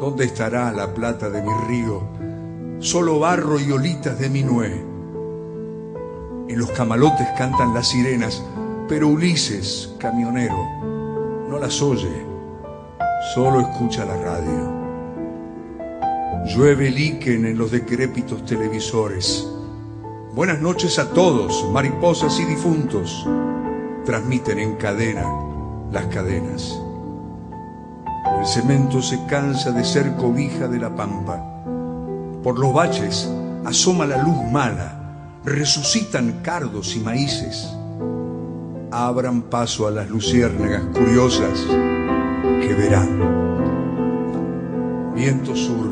¿Dónde 0.00 0.24
estará 0.24 0.72
la 0.72 0.92
plata 0.92 1.30
de 1.30 1.40
mi 1.40 1.54
río? 1.68 2.02
Solo 2.80 3.20
barro 3.20 3.60
y 3.60 3.70
olitas 3.70 4.18
de 4.18 4.28
mi 4.28 4.42
nuez. 4.42 4.74
En 6.48 6.58
los 6.58 6.72
camalotes 6.72 7.28
cantan 7.38 7.72
las 7.74 7.86
sirenas, 7.86 8.42
pero 8.88 9.08
Ulises, 9.08 9.94
camionero, 9.98 10.56
no 11.48 11.58
las 11.58 11.82
oye, 11.82 12.26
solo 13.34 13.60
escucha 13.60 14.06
la 14.06 14.16
radio. 14.16 14.78
Llueve 16.46 16.90
líquen 16.90 17.44
en 17.44 17.58
los 17.58 17.70
decrépitos 17.70 18.46
televisores. 18.46 19.46
Buenas 20.34 20.60
noches 20.62 20.98
a 20.98 21.10
todos, 21.12 21.66
mariposas 21.70 22.40
y 22.40 22.44
difuntos. 22.46 23.26
Transmiten 24.06 24.58
en 24.58 24.76
cadena 24.76 25.26
las 25.92 26.06
cadenas. 26.06 26.80
El 28.40 28.46
cemento 28.46 29.02
se 29.02 29.22
cansa 29.26 29.72
de 29.72 29.84
ser 29.84 30.16
cobija 30.16 30.66
de 30.66 30.78
la 30.78 30.96
pampa. 30.96 31.44
Por 32.42 32.58
los 32.58 32.72
baches 32.72 33.30
asoma 33.66 34.06
la 34.06 34.22
luz 34.22 34.50
mala 34.50 34.94
resucitan 35.44 36.40
cardos 36.42 36.96
y 36.96 37.00
maíces. 37.00 37.77
Abran 38.90 39.42
paso 39.42 39.86
a 39.86 39.90
las 39.90 40.08
luciérnagas 40.08 40.82
curiosas 40.94 41.66
que 42.60 42.74
verán. 42.74 43.38
viento 45.14 45.56
sur, 45.56 45.88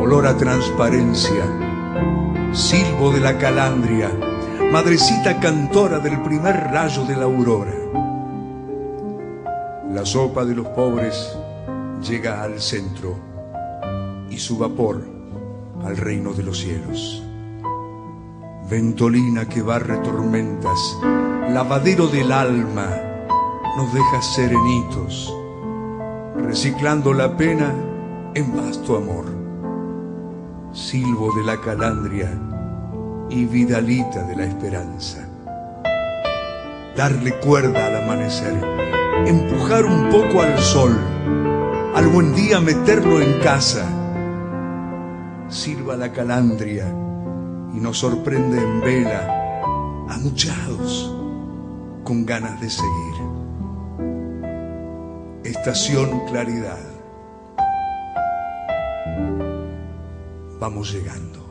olor 0.00 0.26
a 0.26 0.36
transparencia, 0.36 1.44
silbo 2.52 3.12
de 3.12 3.20
la 3.20 3.38
calandria, 3.38 4.10
madrecita 4.72 5.38
cantora 5.38 6.00
del 6.00 6.20
primer 6.22 6.56
rayo 6.72 7.04
de 7.04 7.16
la 7.16 7.24
aurora. 7.24 7.72
La 9.92 10.04
sopa 10.04 10.44
de 10.44 10.56
los 10.56 10.66
pobres 10.68 11.38
llega 12.02 12.42
al 12.42 12.60
centro 12.60 13.16
y 14.28 14.38
su 14.38 14.58
vapor 14.58 15.06
al 15.84 15.96
reino 15.96 16.32
de 16.32 16.42
los 16.42 16.58
cielos. 16.58 17.22
Ventolina 18.68 19.48
que 19.48 19.62
barre 19.62 19.98
tormentas, 19.98 20.98
lavadero 21.50 22.06
del 22.08 22.32
alma, 22.32 22.88
nos 23.76 23.92
deja 23.92 24.22
serenitos, 24.22 25.34
reciclando 26.36 27.12
la 27.12 27.36
pena 27.36 27.74
en 28.34 28.56
vasto 28.56 28.96
amor. 28.96 29.26
Silbo 30.72 31.32
de 31.36 31.44
la 31.44 31.60
calandria 31.60 32.30
y 33.30 33.44
vidalita 33.44 34.22
de 34.24 34.36
la 34.36 34.44
esperanza. 34.44 35.28
Darle 36.96 37.38
cuerda 37.40 37.86
al 37.86 38.02
amanecer, 38.02 38.54
empujar 39.26 39.84
un 39.84 40.10
poco 40.10 40.42
al 40.42 40.58
sol, 40.58 40.98
al 41.94 42.08
buen 42.08 42.34
día 42.34 42.60
meterlo 42.60 43.20
en 43.20 43.38
casa. 43.40 43.86
Silba 45.48 45.96
la 45.96 46.10
calandria 46.10 46.86
y 47.72 47.80
nos 47.80 47.98
sorprende 47.98 48.58
en 48.58 48.80
vela, 48.80 49.62
amuchados, 50.08 51.13
con 52.04 52.26
ganas 52.26 52.60
de 52.60 52.68
seguir. 52.70 53.14
Estación 55.42 56.26
Claridad. 56.26 56.78
Vamos 60.60 60.92
llegando. 60.92 61.43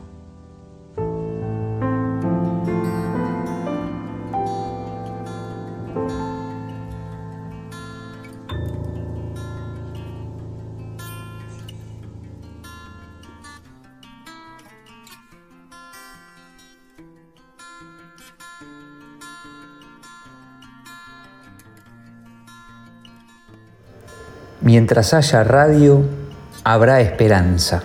Mientras 24.76 25.14
haya 25.14 25.44
radio, 25.44 26.02
habrá 26.64 27.00
esperanza. 27.00 27.84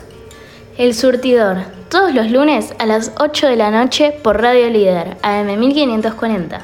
El 0.76 0.96
Surtidor, 0.96 1.58
todos 1.88 2.16
los 2.16 2.32
lunes 2.32 2.74
a 2.80 2.88
las 2.88 3.14
8 3.20 3.46
de 3.46 3.56
la 3.58 3.70
noche 3.70 4.12
por 4.24 4.42
Radio 4.42 4.68
Líder, 4.72 5.16
AM 5.22 5.60
1540. 5.60 6.62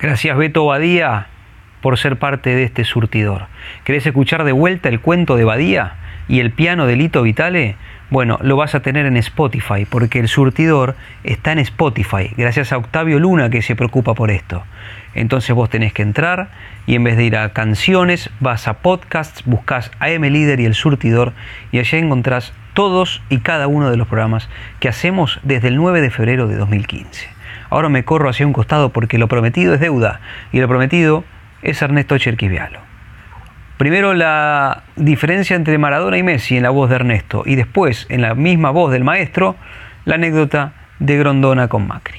Gracias 0.00 0.36
Beto 0.36 0.66
Badía 0.66 1.28
por 1.82 1.98
ser 1.98 2.18
parte 2.18 2.50
de 2.56 2.64
este 2.64 2.84
surtidor. 2.84 3.46
¿Querés 3.84 4.04
escuchar 4.04 4.42
de 4.42 4.50
vuelta 4.50 4.88
el 4.88 5.00
cuento 5.00 5.36
de 5.36 5.44
Badía 5.44 5.98
y 6.26 6.40
el 6.40 6.50
piano 6.50 6.86
de 6.86 6.96
Lito 6.96 7.22
Vitale? 7.22 7.76
Bueno, 8.10 8.38
lo 8.40 8.56
vas 8.56 8.74
a 8.74 8.80
tener 8.80 9.04
en 9.04 9.18
Spotify, 9.18 9.84
porque 9.84 10.18
el 10.18 10.28
surtidor 10.28 10.96
está 11.24 11.52
en 11.52 11.58
Spotify, 11.58 12.30
gracias 12.38 12.72
a 12.72 12.78
Octavio 12.78 13.18
Luna 13.18 13.50
que 13.50 13.60
se 13.60 13.76
preocupa 13.76 14.14
por 14.14 14.30
esto. 14.30 14.62
Entonces 15.14 15.54
vos 15.54 15.68
tenés 15.68 15.92
que 15.92 16.00
entrar 16.00 16.48
y 16.86 16.94
en 16.94 17.04
vez 17.04 17.18
de 17.18 17.24
ir 17.24 17.36
a 17.36 17.52
canciones, 17.52 18.30
vas 18.40 18.66
a 18.66 18.78
podcasts, 18.78 19.42
buscas 19.44 19.90
AM 19.98 20.22
Líder 20.22 20.58
y 20.60 20.64
el 20.64 20.74
surtidor 20.74 21.34
y 21.70 21.80
allí 21.80 21.98
encontrás 21.98 22.54
todos 22.72 23.20
y 23.28 23.40
cada 23.40 23.66
uno 23.66 23.90
de 23.90 23.98
los 23.98 24.08
programas 24.08 24.48
que 24.80 24.88
hacemos 24.88 25.38
desde 25.42 25.68
el 25.68 25.76
9 25.76 26.00
de 26.00 26.10
febrero 26.10 26.48
de 26.48 26.56
2015. 26.56 27.28
Ahora 27.68 27.90
me 27.90 28.06
corro 28.06 28.30
hacia 28.30 28.46
un 28.46 28.54
costado 28.54 28.88
porque 28.88 29.18
lo 29.18 29.28
prometido 29.28 29.74
es 29.74 29.80
deuda 29.80 30.20
y 30.50 30.60
lo 30.60 30.68
prometido 30.68 31.24
es 31.60 31.82
Ernesto 31.82 32.16
Cherquivialo. 32.16 32.87
Primero 33.78 34.12
la 34.12 34.82
diferencia 34.96 35.54
entre 35.54 35.78
Maradona 35.78 36.18
y 36.18 36.24
Messi 36.24 36.56
en 36.56 36.64
la 36.64 36.70
voz 36.70 36.90
de 36.90 36.96
Ernesto 36.96 37.44
y 37.46 37.54
después 37.54 38.06
en 38.08 38.22
la 38.22 38.34
misma 38.34 38.72
voz 38.72 38.90
del 38.90 39.04
maestro 39.04 39.54
la 40.04 40.16
anécdota 40.16 40.74
de 40.98 41.16
Grondona 41.16 41.68
con 41.68 41.86
Macri. 41.86 42.18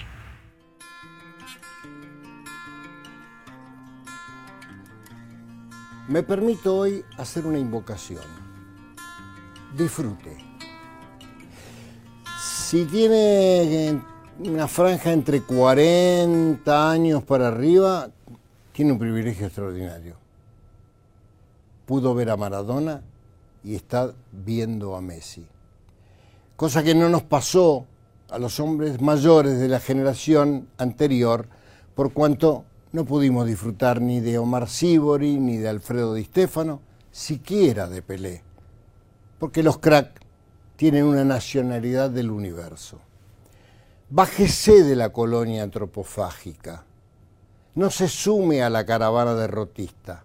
Me 6.07 6.23
permito 6.23 6.77
hoy 6.77 7.03
hacer 7.17 7.45
una 7.45 7.59
invocación. 7.59 8.23
Disfrute. 9.75 10.37
Si 12.41 12.85
tiene 12.85 13.99
una 14.39 14.69
franja 14.69 15.11
entre 15.11 15.41
40 15.41 16.89
años 16.89 17.21
para 17.23 17.49
arriba, 17.49 18.07
tiene 18.71 18.93
un 18.93 18.97
privilegio 18.97 19.47
extraordinario. 19.47 20.28
Pudo 21.89 22.13
ver 22.13 22.29
a 22.29 22.37
Maradona 22.37 23.01
y 23.63 23.73
está 23.73 24.13
viendo 24.31 24.95
a 24.95 25.01
Messi. 25.01 25.47
Cosa 26.55 26.83
que 26.83 26.93
no 26.93 27.09
nos 27.09 27.23
pasó 27.23 27.87
a 28.29 28.37
los 28.37 28.59
hombres 28.59 29.01
mayores 29.01 29.57
de 29.57 29.67
la 29.69 29.79
generación 29.79 30.67
anterior, 30.77 31.47
por 31.95 32.13
cuanto 32.13 32.63
no 32.91 33.05
pudimos 33.05 33.47
disfrutar 33.47 34.01
ni 34.01 34.19
de 34.19 34.37
Omar 34.37 34.69
Sibori, 34.69 35.39
ni 35.39 35.57
de 35.57 35.67
Alfredo 35.67 36.13
Di 36.13 36.25
Stefano, 36.25 36.79
siquiera 37.09 37.89
de 37.89 38.03
Pelé, 38.03 38.43
porque 39.39 39.63
los 39.63 39.79
crack 39.79 40.11
tienen 40.75 41.05
una 41.05 41.23
nacionalidad 41.23 42.11
del 42.11 42.29
universo. 42.29 42.99
Bájese 44.11 44.83
de 44.83 44.95
la 44.95 45.11
colonia 45.11 45.63
antropofágica, 45.63 46.85
no 47.73 47.89
se 47.89 48.07
sume 48.07 48.61
a 48.61 48.69
la 48.69 48.85
caravana 48.85 49.33
derrotista, 49.33 50.23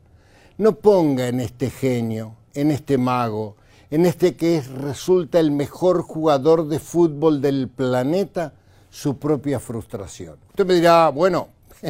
no 0.59 0.77
ponga 0.77 1.29
en 1.29 1.41
este 1.41 1.71
genio, 1.71 2.37
en 2.55 2.71
este 2.71 2.99
mago, 2.99 3.57
en 3.91 4.07
este 4.07 4.37
que 4.37 4.57
es, 4.57 4.69
resulta 4.69 5.41
el 5.41 5.51
mejor 5.51 6.03
jugador 6.03 6.69
de 6.69 6.79
fútbol 6.79 7.41
del 7.41 7.69
planeta, 7.69 8.55
su 8.91 9.19
propia 9.19 9.59
frustración. 9.59 10.39
Usted 10.51 10.67
me 10.67 10.75
dirá, 10.75 11.09
bueno, 11.11 11.49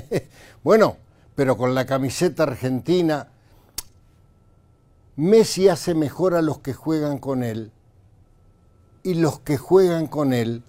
bueno, 0.64 0.96
pero 1.34 1.56
con 1.56 1.74
la 1.74 1.84
camiseta 1.84 2.44
argentina, 2.44 3.28
Messi 5.16 5.68
hace 5.68 5.94
mejor 5.94 6.34
a 6.34 6.42
los 6.42 6.58
que 6.58 6.72
juegan 6.72 7.18
con 7.18 7.42
él 7.42 7.70
y 9.02 9.14
los 9.14 9.38
que 9.40 9.58
juegan 9.58 10.06
con 10.06 10.32
él 10.32 10.62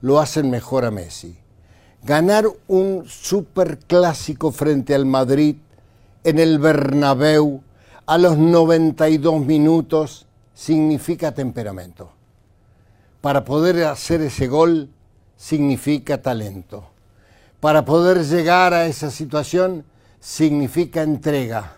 lo 0.00 0.20
hacen 0.20 0.50
mejor 0.50 0.84
a 0.84 0.90
Messi. 0.90 1.38
Ganar 2.02 2.46
un 2.68 3.04
superclásico 3.06 4.52
frente 4.52 4.94
al 4.94 5.06
Madrid 5.06 5.56
en 6.24 6.38
el 6.38 6.58
Bernabéu 6.58 7.62
a 8.06 8.18
los 8.18 8.36
92 8.36 9.46
minutos 9.46 10.26
significa 10.54 11.32
temperamento. 11.32 12.10
Para 13.20 13.44
poder 13.44 13.84
hacer 13.84 14.20
ese 14.20 14.48
gol 14.48 14.90
significa 15.36 16.20
talento. 16.20 16.84
Para 17.60 17.84
poder 17.84 18.24
llegar 18.24 18.74
a 18.74 18.86
esa 18.86 19.10
situación 19.10 19.84
significa 20.18 21.02
entrega. 21.02 21.76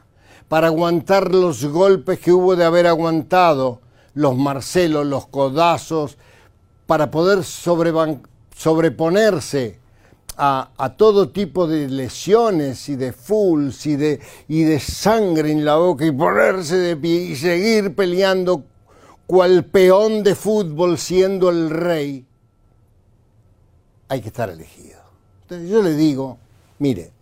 Para 0.48 0.68
aguantar 0.68 1.34
los 1.34 1.66
golpes 1.66 2.18
que 2.18 2.32
hubo 2.32 2.56
de 2.56 2.64
haber 2.64 2.86
aguantado, 2.86 3.82
los 4.14 4.34
Marcelos, 4.36 5.06
los 5.06 5.26
codazos, 5.26 6.16
para 6.86 7.10
poder 7.10 7.44
sobreponerse 7.44 9.81
a, 10.36 10.94
todo 10.96 11.30
tipo 11.30 11.66
de 11.66 11.88
lesiones 11.88 12.88
y 12.88 12.96
de 12.96 13.12
fulls 13.12 13.86
y 13.86 13.96
de, 13.96 14.20
y 14.48 14.62
de 14.62 14.80
sangre 14.80 15.50
en 15.50 15.64
la 15.64 15.76
boca 15.76 16.04
y 16.04 16.12
ponerse 16.12 16.76
de 16.76 16.96
pie 16.96 17.22
y 17.22 17.36
seguir 17.36 17.94
peleando 17.94 18.64
cual 19.26 19.64
peón 19.64 20.22
de 20.22 20.34
fútbol 20.34 20.98
siendo 20.98 21.50
el 21.50 21.70
rey, 21.70 22.26
hay 24.08 24.20
que 24.20 24.28
estar 24.28 24.50
elegido. 24.50 25.00
Entonces 25.42 25.70
yo 25.70 25.82
le 25.82 25.94
digo, 25.94 26.38
mire, 26.78 27.12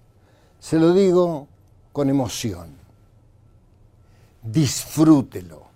se 0.58 0.78
lo 0.78 0.92
digo 0.92 1.46
con 1.92 2.08
emoción, 2.08 2.74
disfrútelo, 4.42 5.66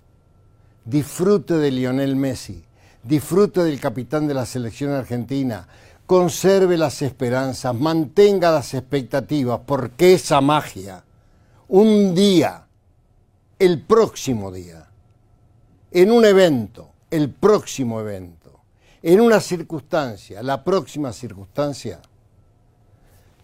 disfrute 0.85 1.55
de 1.55 1.71
Lionel 1.71 2.17
Messi, 2.17 2.65
disfrute 3.03 3.63
del 3.63 3.81
capitán 3.81 4.27
de 4.27 4.35
la 4.35 4.47
selección 4.47 4.93
argentina, 4.93 5.69
conserve 6.07 6.77
las 6.77 7.03
esperanzas, 7.03 7.75
mantenga 7.75 8.51
las 8.51 8.75
expectativas, 8.75 9.61
porque 9.67 10.15
esa 10.15 10.41
magia, 10.41 11.05
un 11.69 12.15
día, 12.15 12.67
el 13.59 13.83
próximo 13.83 14.53
día, 14.53 14.89
en 15.91 16.11
un 16.11 16.25
evento, 16.25 16.91
el 17.11 17.31
próximo 17.31 18.01
evento, 18.01 18.61
en 19.03 19.21
una 19.21 19.41
circunstancia, 19.41 20.43
la 20.43 20.65
próxima 20.65 21.13
circunstancia, 21.13 22.01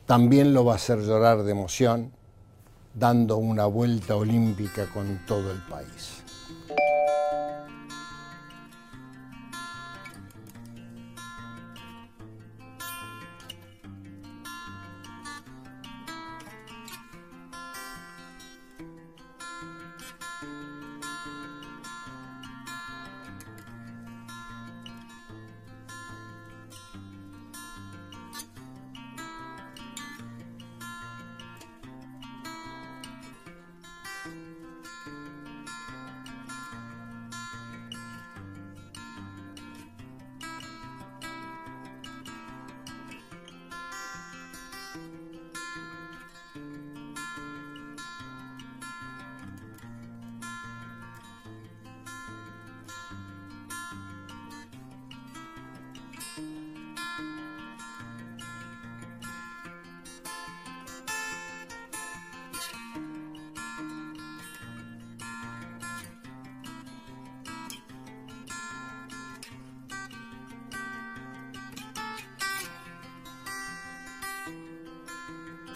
también 0.07 0.53
lo 0.53 0.65
va 0.65 0.73
a 0.73 0.77
hacer 0.77 1.01
llorar 1.01 1.45
de 1.45 1.53
emoción, 1.53 2.13
dando 2.95 3.37
una 3.37 3.67
vuelta 3.67 4.17
olímpica 4.17 4.87
con 4.87 5.21
todo 5.27 5.53
el 5.53 5.59
país. 5.63 6.20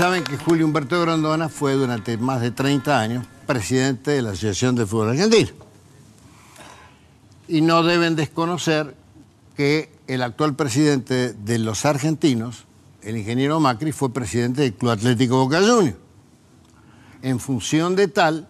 Saben 0.04 0.22
que 0.22 0.36
Julio 0.36 0.66
Humberto 0.66 1.00
Grondona 1.00 1.48
fue 1.48 1.72
durante 1.72 2.18
más 2.18 2.42
de 2.42 2.50
30 2.50 3.00
años 3.00 3.26
presidente 3.46 4.10
de 4.10 4.20
la 4.20 4.32
Asociación 4.32 4.74
de 4.74 4.84
Fútbol 4.84 5.08
Argentino. 5.08 5.48
Y 7.48 7.62
no 7.62 7.82
deben 7.82 8.14
desconocer 8.14 8.94
que 9.56 9.90
el 10.06 10.22
actual 10.22 10.56
presidente 10.56 11.32
de 11.32 11.58
los 11.58 11.86
argentinos, 11.86 12.66
el 13.00 13.16
ingeniero 13.16 13.60
Macri, 13.60 13.92
fue 13.92 14.12
presidente 14.12 14.60
del 14.60 14.74
Club 14.74 14.90
Atlético 14.90 15.38
Boca 15.38 15.60
Juniors. 15.60 15.96
En 17.22 17.40
función 17.40 17.96
de 17.96 18.06
tal, 18.08 18.46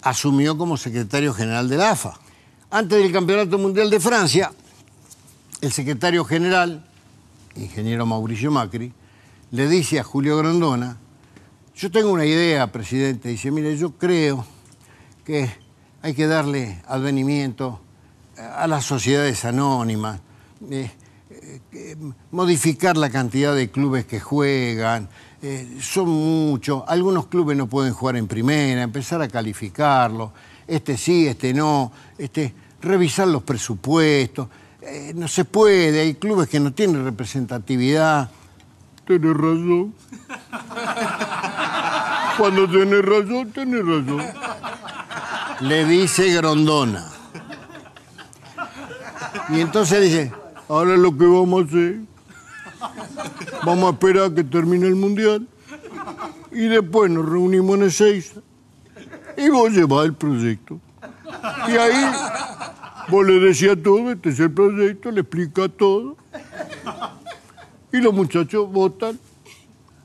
asumió 0.00 0.56
como 0.56 0.78
secretario 0.78 1.34
general 1.34 1.68
de 1.68 1.76
la 1.76 1.90
AFA. 1.90 2.14
Antes 2.70 3.02
del 3.02 3.12
Campeonato 3.12 3.58
Mundial 3.58 3.90
de 3.90 4.00
Francia, 4.00 4.50
el 5.60 5.72
secretario 5.72 6.24
general 6.24 6.86
ingeniero 7.56 8.06
Mauricio 8.06 8.50
Macri, 8.50 8.92
le 9.50 9.68
dice 9.68 10.00
a 10.00 10.04
Julio 10.04 10.36
Grandona, 10.36 10.96
yo 11.74 11.90
tengo 11.90 12.10
una 12.10 12.26
idea, 12.26 12.70
presidente, 12.70 13.28
dice, 13.28 13.50
mire, 13.50 13.76
yo 13.76 13.92
creo 13.92 14.44
que 15.24 15.50
hay 16.02 16.14
que 16.14 16.26
darle 16.26 16.82
advenimiento 16.86 17.80
a 18.36 18.66
las 18.66 18.84
sociedades 18.84 19.44
anónimas, 19.44 20.20
eh, 20.70 20.90
eh, 21.72 21.96
modificar 22.30 22.96
la 22.96 23.10
cantidad 23.10 23.54
de 23.54 23.70
clubes 23.70 24.04
que 24.06 24.20
juegan, 24.20 25.08
eh, 25.42 25.78
son 25.80 26.08
muchos, 26.08 26.84
algunos 26.86 27.26
clubes 27.26 27.56
no 27.56 27.66
pueden 27.66 27.94
jugar 27.94 28.16
en 28.16 28.28
primera, 28.28 28.82
empezar 28.82 29.22
a 29.22 29.28
calificarlo, 29.28 30.32
este 30.66 30.96
sí, 30.96 31.26
este 31.26 31.52
no, 31.52 31.92
este, 32.18 32.54
revisar 32.80 33.28
los 33.28 33.42
presupuestos. 33.42 34.48
Eh, 34.84 35.12
no 35.14 35.28
se 35.28 35.44
puede, 35.44 36.00
hay 36.00 36.14
clubes 36.14 36.48
que 36.48 36.58
no 36.58 36.72
tienen 36.72 37.04
representatividad. 37.04 38.30
Tienes 39.06 39.36
razón. 39.36 39.94
Cuando 42.36 42.68
tienes 42.68 43.04
razón, 43.04 43.52
tienes 43.52 43.86
razón. 43.86 44.22
Le 45.60 45.84
dice 45.84 46.32
Grondona. 46.34 47.06
Y 49.50 49.60
entonces 49.60 50.02
dice, 50.02 50.32
ahora 50.68 50.96
lo 50.96 51.16
que 51.16 51.26
vamos 51.26 51.62
a 51.62 51.66
hacer, 51.66 52.00
vamos 53.64 53.84
a 53.84 53.90
esperar 53.92 54.32
a 54.32 54.34
que 54.34 54.42
termine 54.42 54.88
el 54.88 54.96
Mundial 54.96 55.46
y 56.50 56.66
después 56.66 57.08
nos 57.08 57.24
reunimos 57.24 57.76
en 57.76 57.84
Ezeiza 57.84 58.40
y 59.36 59.48
vos 59.48 59.70
llevás 59.70 60.06
el 60.06 60.14
proyecto. 60.14 60.80
Y 61.68 61.76
ahí 61.76 62.12
Vos 63.08 63.26
le 63.26 63.38
decía 63.40 63.80
todo, 63.80 64.12
este 64.12 64.30
es 64.30 64.40
el 64.40 64.52
proyecto, 64.52 65.10
le 65.10 65.20
explica 65.20 65.68
todo. 65.68 66.16
Y 67.92 67.98
los 67.98 68.14
muchachos 68.14 68.70
votan 68.70 69.18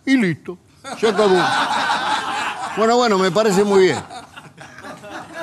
y 0.05 0.17
listo. 0.17 0.57
Se 0.99 1.07
acabó. 1.07 1.39
Bueno, 2.77 2.97
bueno, 2.97 3.17
me 3.17 3.31
parece 3.31 3.63
muy 3.63 3.83
bien. 3.83 4.03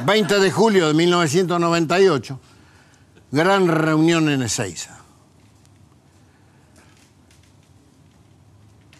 20 0.04 0.40
de 0.40 0.50
julio 0.50 0.88
de 0.88 0.94
1998, 0.94 2.40
gran 3.30 3.68
reunión 3.68 4.28
en 4.28 4.42
Ezeiza. 4.42 4.98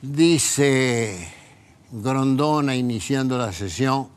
Dice 0.01 1.33
Grondona 1.91 2.77
iniciando 2.77 3.39
la 3.39 3.53
sesión, 3.53 4.09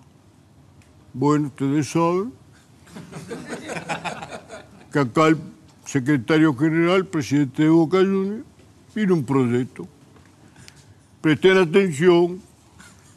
bueno, 1.13 1.47
ustedes 1.47 1.89
saben 1.89 2.33
que 4.91 4.99
acá 4.99 5.27
el 5.27 5.37
secretario 5.85 6.55
general, 6.55 7.05
presidente 7.05 7.63
de 7.63 7.69
Boca 7.69 7.97
Juniors, 7.99 8.43
tiene 8.93 9.13
un 9.13 9.23
proyecto. 9.23 9.87
Presten 11.21 11.57
atención 11.57 12.41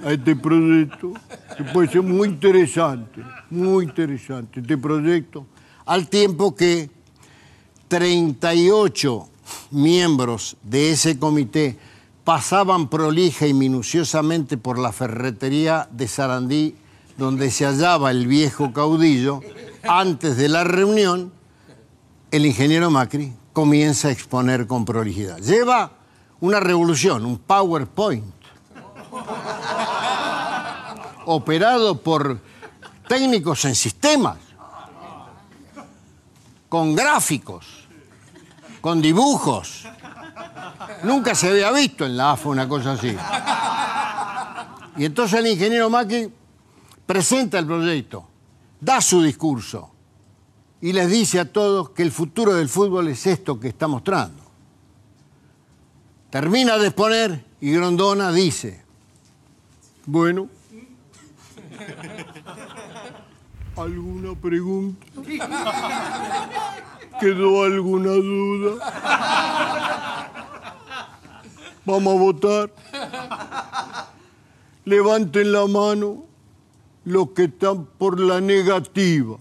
a 0.04 0.12
este 0.12 0.34
proyecto, 0.36 1.12
que 1.56 1.64
puede 1.64 1.88
ser 1.88 2.02
muy 2.02 2.28
interesante, 2.28 3.22
muy 3.50 3.84
interesante 3.84 4.60
este 4.60 4.78
proyecto, 4.78 5.46
al 5.84 6.08
tiempo 6.08 6.54
que 6.54 6.90
38 7.88 9.28
miembros 9.72 10.56
de 10.62 10.92
ese 10.92 11.18
comité 11.18 11.76
pasaban 12.24 12.88
prolija 12.88 13.46
y 13.46 13.54
minuciosamente 13.54 14.56
por 14.56 14.78
la 14.78 14.92
ferretería 14.92 15.88
de 15.90 16.06
Sarandí, 16.06 16.74
donde 17.18 17.50
se 17.50 17.64
hallaba 17.66 18.10
el 18.10 18.26
viejo 18.26 18.72
caudillo, 18.72 19.40
antes 19.82 20.36
de 20.36 20.48
la 20.48 20.64
reunión, 20.64 21.32
el 22.30 22.46
ingeniero 22.46 22.90
Macri 22.90 23.32
comienza 23.52 24.08
a 24.08 24.10
exponer 24.12 24.66
con 24.66 24.84
prolijidad. 24.84 25.38
Lleva 25.38 25.90
una 26.40 26.60
revolución, 26.60 27.26
un 27.26 27.38
PowerPoint, 27.38 28.34
operado 31.26 32.00
por 32.00 32.40
técnicos 33.08 33.64
en 33.64 33.74
sistemas, 33.74 34.38
con 36.68 36.94
gráficos, 36.94 37.66
con 38.80 39.02
dibujos. 39.02 39.86
Nunca 41.02 41.34
se 41.34 41.48
había 41.48 41.72
visto 41.72 42.06
en 42.06 42.16
la 42.16 42.32
AFA 42.32 42.48
una 42.48 42.68
cosa 42.68 42.92
así. 42.92 43.16
Y 44.96 45.04
entonces 45.04 45.38
el 45.38 45.48
ingeniero 45.48 45.90
Macri 45.90 46.32
presenta 47.06 47.58
el 47.58 47.66
proyecto, 47.66 48.28
da 48.80 49.00
su 49.00 49.20
discurso 49.22 49.90
y 50.80 50.92
les 50.92 51.10
dice 51.10 51.40
a 51.40 51.52
todos 51.52 51.90
que 51.90 52.02
el 52.02 52.10
futuro 52.10 52.54
del 52.54 52.68
fútbol 52.68 53.08
es 53.08 53.26
esto 53.26 53.60
que 53.60 53.68
está 53.68 53.86
mostrando. 53.86 54.42
Termina 56.30 56.78
de 56.78 56.86
exponer 56.86 57.44
y 57.60 57.72
Grondona 57.72 58.32
dice, 58.32 58.82
bueno, 60.06 60.48
¿alguna 63.76 64.34
pregunta? 64.34 65.06
¿Quedó 67.20 67.64
alguna 67.64 68.12
duda? 68.12 70.30
Vamos 71.84 72.14
a 72.14 72.18
votar. 72.18 72.70
Levanten 74.84 75.52
la 75.52 75.66
mano 75.66 76.24
los 77.04 77.30
que 77.30 77.44
están 77.44 77.84
por 77.84 78.20
la 78.20 78.40
negativa. 78.40 79.36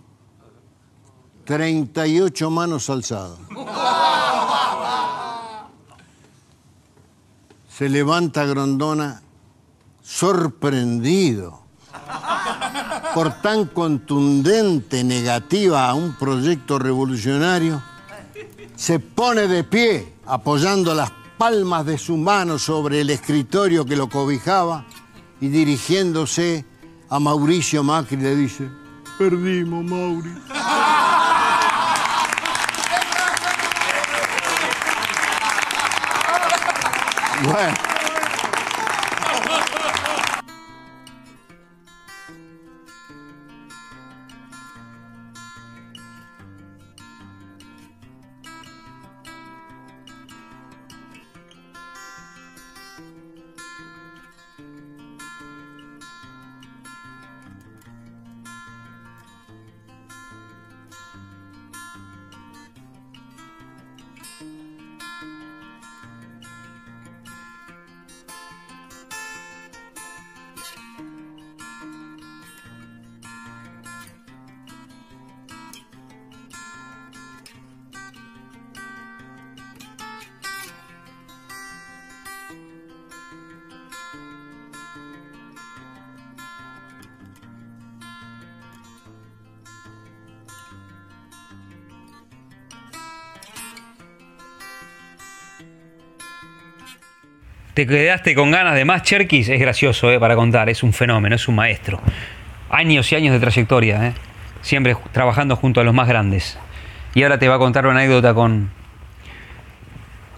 38 1.49 2.51
manos 2.51 2.91
alzadas. 2.91 3.39
Se 7.75 7.89
levanta 7.89 8.45
Grondona 8.45 9.23
sorprendido 10.03 11.63
por 13.15 13.41
tan 13.41 13.65
contundente 13.65 15.03
negativa 15.03 15.89
a 15.89 15.95
un 15.95 16.13
proyecto 16.19 16.77
revolucionario. 16.77 17.81
Se 18.75 18.99
pone 18.99 19.47
de 19.47 19.63
pie 19.63 20.13
apoyando 20.27 20.93
las 20.93 21.11
palmas 21.39 21.83
de 21.83 21.97
su 21.97 22.15
mano 22.15 22.59
sobre 22.59 23.01
el 23.01 23.09
escritorio 23.09 23.85
que 23.85 23.95
lo 23.95 24.07
cobijaba 24.07 24.85
y 25.41 25.47
dirigiéndose 25.47 26.63
a 27.09 27.19
Mauricio 27.19 27.81
Macri 27.81 28.17
le 28.17 28.35
dice, 28.35 28.69
perdimos, 29.17 29.83
Mauri. 29.83 30.29
Bueno. 37.43 37.88
Te 97.79 97.87
quedaste 97.87 98.35
con 98.35 98.51
ganas 98.51 98.75
de 98.75 98.83
más 98.83 99.03
Cherkis, 99.03 99.47
es 99.47 99.57
gracioso 99.57 100.11
eh, 100.11 100.19
para 100.19 100.35
contar, 100.35 100.67
es 100.67 100.83
un 100.83 100.91
fenómeno, 100.91 101.33
es 101.33 101.47
un 101.47 101.55
maestro. 101.55 102.01
Años 102.69 103.09
y 103.13 103.15
años 103.15 103.31
de 103.31 103.39
trayectoria, 103.39 104.07
eh, 104.07 104.13
siempre 104.61 104.97
trabajando 105.13 105.55
junto 105.55 105.79
a 105.79 105.85
los 105.85 105.93
más 105.93 106.05
grandes. 106.09 106.59
Y 107.13 107.23
ahora 107.23 107.39
te 107.39 107.47
va 107.47 107.55
a 107.55 107.57
contar 107.57 107.87
una 107.87 107.99
anécdota 107.99 108.33
con, 108.33 108.69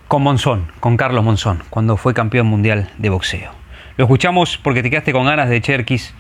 con 0.08 0.22
Monzón, 0.22 0.72
con 0.80 0.98
Carlos 0.98 1.24
Monzón, 1.24 1.64
cuando 1.72 1.98
fue 1.98 2.14
campeón 2.14 2.46
mundial 2.46 2.92
de 3.00 3.10
boxeo. 3.10 3.50
Lo 3.98 4.06
escuchamos 4.06 4.60
porque 4.60 4.84
te 4.84 4.92
quedaste 4.92 5.12
con 5.12 5.26
ganas 5.26 5.50
de 5.50 5.62
Cherkis, 5.62 6.14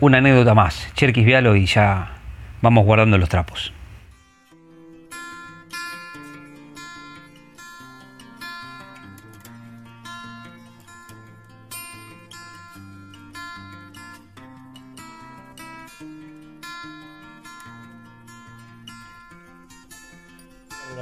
una 0.00 0.18
anécdota 0.18 0.52
más. 0.52 0.86
Cherkis 0.92 1.24
Vialo 1.24 1.56
y 1.56 1.64
ya 1.64 2.10
vamos 2.60 2.84
guardando 2.84 3.16
los 3.16 3.30
trapos. 3.30 3.72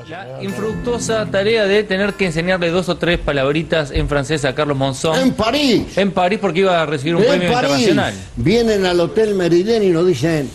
La 0.08 0.42
infructuosa 0.42 1.26
tarea 1.30 1.64
de 1.66 1.82
tener 1.84 2.14
que 2.14 2.26
enseñarle 2.26 2.70
dos 2.70 2.88
o 2.88 2.96
tres 2.96 3.18
palabritas 3.18 3.90
en 3.90 4.08
francés 4.08 4.44
a 4.44 4.54
Carlos 4.54 4.76
Monzón. 4.76 5.18
En 5.18 5.32
París. 5.32 5.82
En 5.96 6.12
París 6.12 6.38
porque 6.40 6.60
iba 6.60 6.80
a 6.80 6.86
recibir 6.86 7.16
un 7.16 7.22
En 7.22 7.28
premio 7.28 7.52
París. 7.52 7.70
internacional. 7.70 8.14
Vienen 8.36 8.86
al 8.86 9.00
Hotel 9.00 9.34
Meridien 9.34 9.82
y 9.82 9.88
nos 9.90 10.06
dicen, 10.06 10.48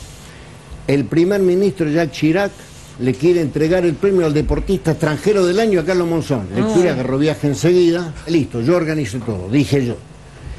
el 0.88 1.06
primer 1.06 1.42
ministro 1.42 1.90
Jacques 1.90 2.12
Chirac 2.18 2.52
le 3.00 3.14
quiere 3.14 3.42
entregar 3.42 3.86
el 3.86 3.94
premio 3.96 4.26
al 4.26 4.34
deportista 4.34 4.92
extranjero 4.92 5.46
del 5.46 5.60
año 5.60 5.82
a 5.82 5.86
Carlos 5.86 6.08
Monzón. 6.08 6.48
Lectura, 6.56 6.92
Ah. 6.92 6.94
agarró 6.94 7.18
viaje 7.18 7.48
enseguida. 7.48 8.14
Listo, 8.28 8.62
yo 8.62 8.76
organizo 8.76 9.20
todo, 9.20 9.50
dije 9.50 9.86
yo. 9.86 9.96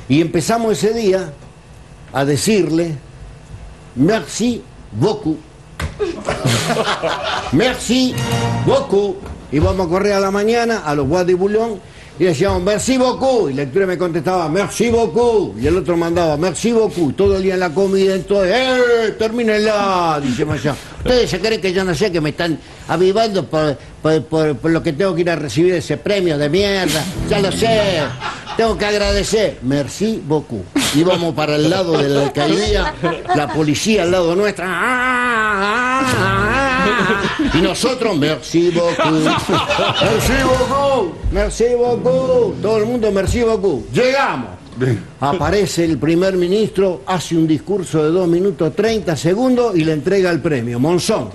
Y 0.09 0.21
empezamos 0.21 0.73
ese 0.83 0.93
día 0.95 1.33
a 2.13 2.25
decirle, 2.25 2.95
merci 3.95 4.63
beaucoup. 4.93 5.39
merci 7.53 8.15
beaucoup. 8.65 9.17
Y 9.53 9.59
vamos 9.59 9.87
a 9.87 9.91
correr 9.91 10.13
a 10.15 10.21
la 10.21 10.31
mañana 10.31 10.83
a 10.85 10.95
los 10.95 11.07
Bois 11.09 11.25
de 11.27 11.35
Boulogne 11.35 11.79
y 12.19 12.25
decíamos, 12.25 12.63
merci 12.63 12.97
beaucoup. 12.99 13.49
Y 13.51 13.53
la 13.55 13.63
lectura 13.65 13.87
me 13.87 13.97
contestaba, 13.99 14.49
merci 14.49 14.89
beaucoup. 14.91 15.57
Y 15.61 15.67
el 15.67 15.77
otro 15.77 15.97
mandaba, 15.97 16.37
merci 16.37 16.73
beaucoup. 16.73 17.15
Todo 17.15 17.37
el 17.37 17.43
día 17.43 17.55
en 17.55 17.61
la 17.61 17.71
comida, 17.71 18.15
entonces, 18.15 18.55
¡eh! 18.57 19.15
Termínenla, 19.19 20.21
dice 20.23 20.45
allá. 20.51 20.75
Ustedes 20.99 21.31
se 21.31 21.39
creen 21.41 21.61
que 21.61 21.73
yo 21.73 21.85
no 21.85 21.95
sé 21.95 22.11
que 22.11 22.21
me 22.21 22.31
están 22.31 22.59
avivando 22.89 23.45
por- 23.47 23.77
por 24.25 24.71
lo 24.71 24.83
que 24.83 24.93
tengo 24.95 25.15
que 25.15 25.21
ir 25.21 25.31
a 25.31 25.37
recibir 25.37 25.75
ese 25.75 25.97
premio 25.99 26.37
de 26.39 26.49
mierda. 26.49 27.05
Ya 27.29 27.39
lo 27.41 27.53
sé. 27.53 28.01
Tengo 28.57 28.77
que 28.79 28.87
agradecer. 28.87 29.59
Merci 29.63 30.23
beaucoup. 30.27 30.65
Íbamos 30.97 31.35
para 31.35 31.57
el 31.57 31.69
lado 31.69 31.99
de 31.99 32.09
la 32.09 32.23
alcaldía, 32.25 32.95
la 33.35 33.49
policía 33.53 34.03
al 34.05 34.11
lado 34.11 34.35
nuestra. 34.35 34.65
¡Ah, 34.67 36.01
ah, 36.01 36.03
ah! 36.19 36.56
Y 37.55 37.61
nosotros, 37.61 38.17
merci 38.17 38.71
beaucoup. 38.71 39.25
Merci 40.03 40.33
beaucoup. 40.43 41.13
Merci 41.33 41.65
beaucoup. 41.77 42.55
Todo 42.61 42.79
el 42.79 42.87
mundo, 42.87 43.11
merci 43.13 43.43
beaucoup. 43.43 43.87
Llegamos. 43.93 44.51
Aparece 45.21 45.85
el 45.85 45.99
primer 45.99 46.37
ministro, 46.37 47.03
hace 47.07 47.35
un 47.37 47.47
discurso 47.47 48.03
de 48.03 48.11
2 48.11 48.29
minutos 48.29 48.75
30 48.77 49.17
segundos 49.17 49.75
y 49.75 49.85
le 49.85 49.93
entrega 49.93 50.31
el 50.31 50.41
premio. 50.41 50.79
Monzón. 50.79 51.31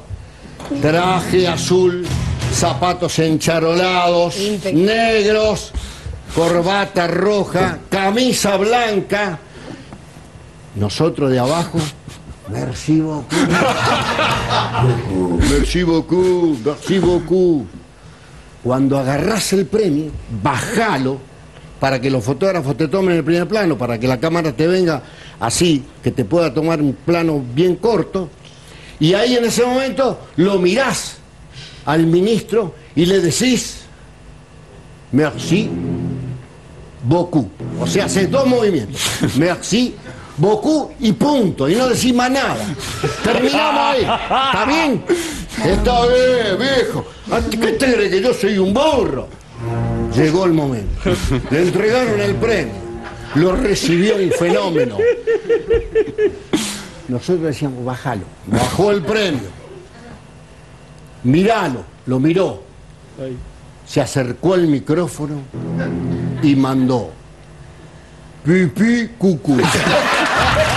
Traje 0.80 1.48
azul, 1.48 2.06
zapatos 2.54 3.18
encharolados, 3.20 4.38
negros, 4.74 5.72
corbata 6.36 7.08
roja, 7.08 7.80
camisa 7.90 8.58
blanca. 8.58 9.40
Nosotros 10.76 11.32
de 11.32 11.40
abajo, 11.40 11.80
merci 12.52 13.02
beaucoup. 13.02 13.32
Merci 15.52 15.84
beaucoup, 15.84 16.58
merci 16.66 17.00
beaucoup. 17.00 17.66
Cuando 18.64 18.98
agarrás 18.98 19.54
el 19.54 19.66
premio, 19.66 20.12
bajalo 20.42 21.20
para 21.80 22.00
que 22.00 22.10
los 22.10 22.24
fotógrafos 22.24 22.78
te 22.78 22.88
tomen 22.88 23.18
el 23.18 23.24
primer 23.24 23.48
plano, 23.48 23.78
para 23.78 24.00
que 24.00 24.08
la 24.08 24.20
cámara 24.20 24.52
te 24.52 24.68
venga 24.68 25.02
así, 25.40 25.84
que 26.04 26.12
te 26.12 26.26
pueda 26.26 26.54
tomar 26.54 26.82
un 26.82 26.94
plano 26.94 27.44
bien 27.54 27.76
corto. 27.76 28.30
Y 29.00 29.14
ahí 29.14 29.36
en 29.36 29.46
ese 29.46 29.66
momento 29.66 30.20
lo 30.36 30.60
mirás 30.60 31.18
al 31.86 32.06
ministro 32.06 32.76
y 32.96 33.06
le 33.06 33.20
decís, 33.20 33.82
merci 35.12 35.70
beaucoup. 37.04 37.50
O 37.80 37.88
sea, 37.88 38.06
haces 38.06 38.30
dos 38.30 38.46
movimientos. 38.46 39.02
Merci 39.38 39.96
beaucoup 40.42 40.92
y 41.00 41.14
punto. 41.14 41.70
Y 41.70 41.76
no 41.76 41.88
decís 41.88 42.14
más 42.14 42.32
nada. 42.32 42.66
Terminamos 43.24 43.82
ahí. 43.82 44.02
¿Está 44.02 44.66
bien? 44.68 45.04
Está 45.64 46.08
bien, 46.08 46.58
viejo. 46.60 47.06
¿A 47.32 47.40
ti 47.40 47.58
¿Qué 47.58 47.72
te 47.74 47.94
crees 47.94 48.10
que 48.10 48.22
yo 48.22 48.34
soy 48.34 48.58
un 48.58 48.74
burro? 48.74 49.28
Llegó 50.16 50.46
el 50.46 50.54
momento. 50.54 51.12
Le 51.52 51.62
entregaron 51.62 52.20
el 52.20 52.36
premio. 52.36 52.74
Lo 53.36 53.56
recibió 53.56 54.16
un 54.18 54.32
fenómeno. 54.32 54.98
Nosotros 57.08 57.44
decíamos, 57.44 57.86
bájalo. 57.86 58.24
Bajó 58.48 58.92
el 58.92 59.04
premio. 59.04 59.50
Miralo. 61.24 61.86
Lo 62.08 62.20
miró. 62.20 62.64
Se 63.86 64.02
acercó 64.02 64.56
al 64.56 64.68
micrófono 64.68 65.36
y 66.42 66.56
mandó. 66.56 67.12
Pipí 68.44 69.12
cucú. 69.20 69.58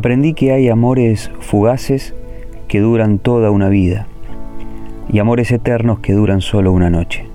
Aprendí 0.00 0.32
que 0.32 0.52
hay 0.52 0.70
amores 0.70 1.30
fugaces 1.40 2.14
que 2.68 2.80
duran 2.80 3.18
toda 3.18 3.50
una 3.50 3.68
vida 3.68 4.06
y 5.12 5.18
amores 5.18 5.52
eternos 5.52 5.98
que 5.98 6.14
duran 6.14 6.40
solo 6.40 6.72
una 6.72 6.88
noche. 6.88 7.26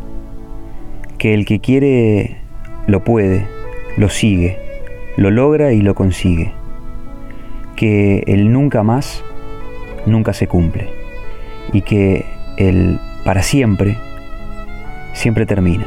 Que 1.19 1.35
el 1.35 1.45
que 1.45 1.59
quiere 1.59 2.37
lo 2.87 3.03
puede, 3.03 3.45
lo 3.97 4.09
sigue, 4.09 4.57
lo 5.15 5.29
logra 5.29 5.73
y 5.73 5.81
lo 5.81 5.93
consigue. 5.93 6.53
Que 7.75 8.23
el 8.25 8.51
nunca 8.51 8.81
más 8.81 9.23
nunca 10.07 10.33
se 10.33 10.47
cumple 10.47 10.89
y 11.71 11.83
que 11.83 12.25
el 12.57 12.99
para 13.23 13.43
siempre 13.43 13.95
siempre 15.13 15.45
termina. 15.45 15.85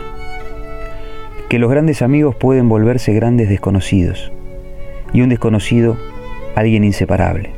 Que 1.49 1.59
los 1.59 1.73
grandes 1.73 2.03
amigos 2.03 2.37
pueden 2.37 2.69
volverse 2.69 3.13
grandes 3.15 3.49
desconocidos 3.49 4.31
y 5.13 5.23
un 5.23 5.29
desconocido 5.29 5.97
alguien 6.59 6.85
inseparable. 6.85 7.51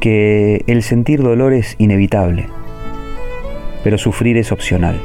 Que 0.00 0.62
el 0.66 0.82
sentir 0.82 1.22
dolor 1.22 1.52
es 1.52 1.74
inevitable, 1.78 2.46
pero 3.82 3.98
sufrir 3.98 4.36
es 4.36 4.52
opcional. 4.52 5.00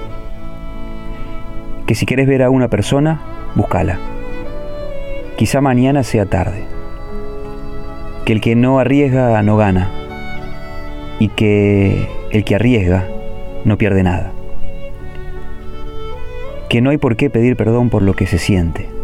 Que 1.88 1.95
si 1.95 2.06
quieres 2.06 2.28
ver 2.28 2.43
a 2.43 2.49
una 2.49 2.68
persona, 2.68 3.22
búscala. 3.56 3.99
Quizá 5.38 5.62
mañana 5.62 6.04
sea 6.04 6.26
tarde. 6.26 6.64
Que 8.26 8.34
el 8.34 8.41
que 8.41 8.56
no 8.56 8.80
arriesga 8.80 9.41
no 9.41 9.58
gana. 9.58 9.89
Y 11.20 11.30
que 11.30 12.08
el 12.32 12.43
que 12.43 12.56
arriesga 12.56 13.08
no 13.66 13.78
pierde 13.78 14.04
nada. 14.04 14.32
Que 16.70 16.82
no 16.82 16.89
hay 16.89 16.97
por 16.97 17.16
qué 17.16 17.30
pedir 17.30 17.56
perdón 17.56 17.89
por 17.89 18.02
lo 18.02 18.14
que 18.14 18.28
se 18.28 18.38
siente. 18.38 19.01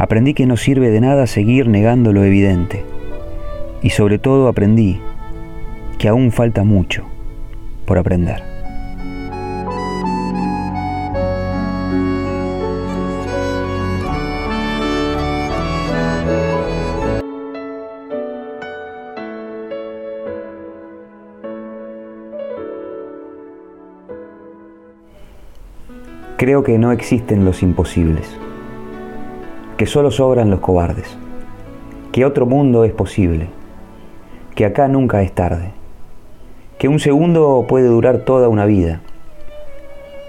Aprendí 0.00 0.32
que 0.32 0.46
no 0.46 0.56
sirve 0.56 0.90
de 0.90 1.00
nada 1.00 1.26
seguir 1.26 1.66
negando 1.66 2.12
lo 2.12 2.22
evidente. 2.22 2.84
Y 3.82 3.90
sobre 3.90 4.20
todo 4.20 4.46
aprendí 4.46 5.00
que 5.98 6.06
aún 6.06 6.30
falta 6.30 6.62
mucho 6.62 7.02
por 7.84 7.98
aprender. 7.98 8.40
Creo 26.36 26.62
que 26.62 26.78
no 26.78 26.92
existen 26.92 27.44
los 27.44 27.64
imposibles, 27.64 28.38
que 29.78 29.86
solo 29.86 30.10
sobran 30.10 30.50
los 30.50 30.58
cobardes, 30.58 31.16
que 32.10 32.24
otro 32.24 32.46
mundo 32.46 32.82
es 32.84 32.92
posible, 32.92 33.46
que 34.56 34.64
acá 34.64 34.88
nunca 34.88 35.22
es 35.22 35.32
tarde, 35.32 35.70
que 36.78 36.88
un 36.88 36.98
segundo 36.98 37.64
puede 37.68 37.86
durar 37.86 38.18
toda 38.18 38.48
una 38.48 38.66
vida 38.66 39.02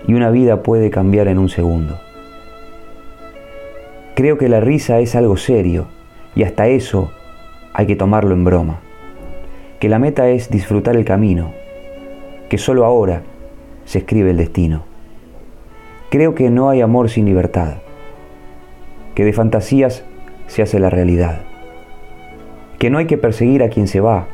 y 0.08 0.14
una 0.14 0.30
vida 0.30 0.62
puede 0.62 0.92
cambiar 0.92 1.28
en 1.28 1.40
un 1.40 1.50
segundo. 1.50 2.00
Creo 4.14 4.38
que 4.38 4.50
la 4.50 4.60
risa 4.60 5.00
es 5.00 5.16
algo 5.16 5.36
serio 5.36 5.88
y 6.36 6.44
hasta 6.44 6.68
eso 6.68 7.10
hay 7.74 7.88
que 7.88 7.96
tomarlo 7.96 8.36
en 8.36 8.46
broma, 8.46 8.82
que 9.80 9.90
la 9.90 9.98
meta 9.98 10.30
es 10.30 10.52
disfrutar 10.52 10.96
el 10.96 11.06
camino, 11.06 11.54
que 12.50 12.60
solo 12.60 12.86
ahora 12.86 13.24
se 13.86 13.98
escribe 13.98 14.30
el 14.30 14.38
destino. 14.38 14.84
Creo 16.12 16.36
que 16.36 16.52
no 16.52 16.70
hay 16.70 16.82
amor 16.82 17.10
sin 17.10 17.26
libertad, 17.26 17.78
que 19.20 19.26
de 19.26 19.34
fantasías 19.34 20.06
se 20.48 20.62
hace 20.62 20.80
la 20.80 20.90
realidad, 20.90 21.42
que 22.78 22.90
no 22.90 23.00
hay 23.00 23.06
que 23.06 23.18
perseguir 23.18 23.64
a 23.64 23.70
quien 23.70 23.90
se 23.90 24.00
va, 24.00 24.30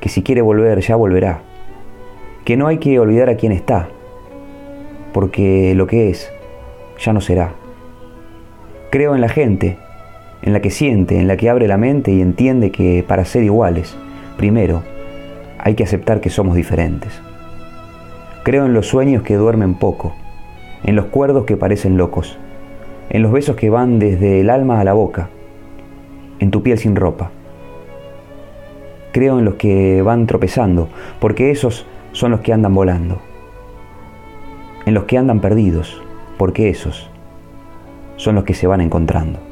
que 0.00 0.08
si 0.08 0.22
quiere 0.22 0.40
volver 0.40 0.80
ya 0.80 0.96
volverá, 0.96 1.42
que 2.46 2.56
no 2.56 2.66
hay 2.66 2.78
que 2.78 2.98
olvidar 2.98 3.28
a 3.28 3.36
quien 3.36 3.52
está, 3.52 3.90
porque 5.12 5.74
lo 5.74 5.86
que 5.86 6.08
es 6.08 6.32
ya 6.98 7.12
no 7.12 7.20
será. 7.20 7.56
Creo 8.88 9.14
en 9.14 9.20
la 9.20 9.28
gente, 9.28 9.76
en 10.40 10.54
la 10.54 10.62
que 10.62 10.70
siente, 10.70 11.20
en 11.20 11.28
la 11.28 11.36
que 11.36 11.50
abre 11.50 11.68
la 11.68 11.76
mente 11.76 12.10
y 12.10 12.22
entiende 12.22 12.70
que 12.70 13.04
para 13.06 13.26
ser 13.26 13.42
iguales, 13.42 13.98
primero, 14.38 14.82
hay 15.58 15.74
que 15.74 15.84
aceptar 15.84 16.22
que 16.22 16.30
somos 16.30 16.56
diferentes. 16.56 17.20
Creo 18.44 18.64
en 18.64 18.72
los 18.72 18.86
sueños 18.86 19.22
que 19.22 19.34
duermen 19.34 19.74
poco, 19.74 20.14
en 20.84 20.96
los 20.96 21.04
cuerdos 21.04 21.44
que 21.44 21.58
parecen 21.58 21.98
locos, 21.98 22.38
en 23.10 23.22
los 23.22 23.32
besos 23.32 23.56
que 23.56 23.70
van 23.70 23.98
desde 23.98 24.40
el 24.40 24.50
alma 24.50 24.80
a 24.80 24.84
la 24.84 24.92
boca, 24.92 25.28
en 26.38 26.50
tu 26.50 26.62
piel 26.62 26.78
sin 26.78 26.96
ropa. 26.96 27.30
Creo 29.12 29.38
en 29.38 29.44
los 29.44 29.54
que 29.54 30.02
van 30.02 30.26
tropezando, 30.26 30.88
porque 31.20 31.50
esos 31.50 31.86
son 32.12 32.32
los 32.32 32.40
que 32.40 32.52
andan 32.52 32.74
volando. 32.74 33.20
En 34.84 34.94
los 34.94 35.04
que 35.04 35.18
andan 35.18 35.40
perdidos, 35.40 36.02
porque 36.36 36.68
esos 36.68 37.10
son 38.16 38.34
los 38.34 38.44
que 38.44 38.54
se 38.54 38.66
van 38.66 38.80
encontrando. 38.80 39.45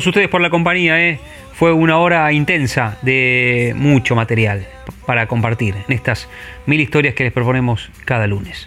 Todos 0.00 0.06
ustedes 0.06 0.28
por 0.30 0.40
la 0.40 0.48
compañía. 0.48 0.98
¿eh? 0.98 1.20
Fue 1.52 1.74
una 1.74 1.98
hora 1.98 2.32
intensa 2.32 2.96
de 3.02 3.74
mucho 3.76 4.14
material 4.14 4.66
para 5.04 5.26
compartir 5.26 5.74
en 5.86 5.94
estas 5.94 6.26
mil 6.64 6.80
historias 6.80 7.14
que 7.14 7.24
les 7.24 7.34
proponemos 7.34 7.90
cada 8.06 8.26
lunes. 8.26 8.66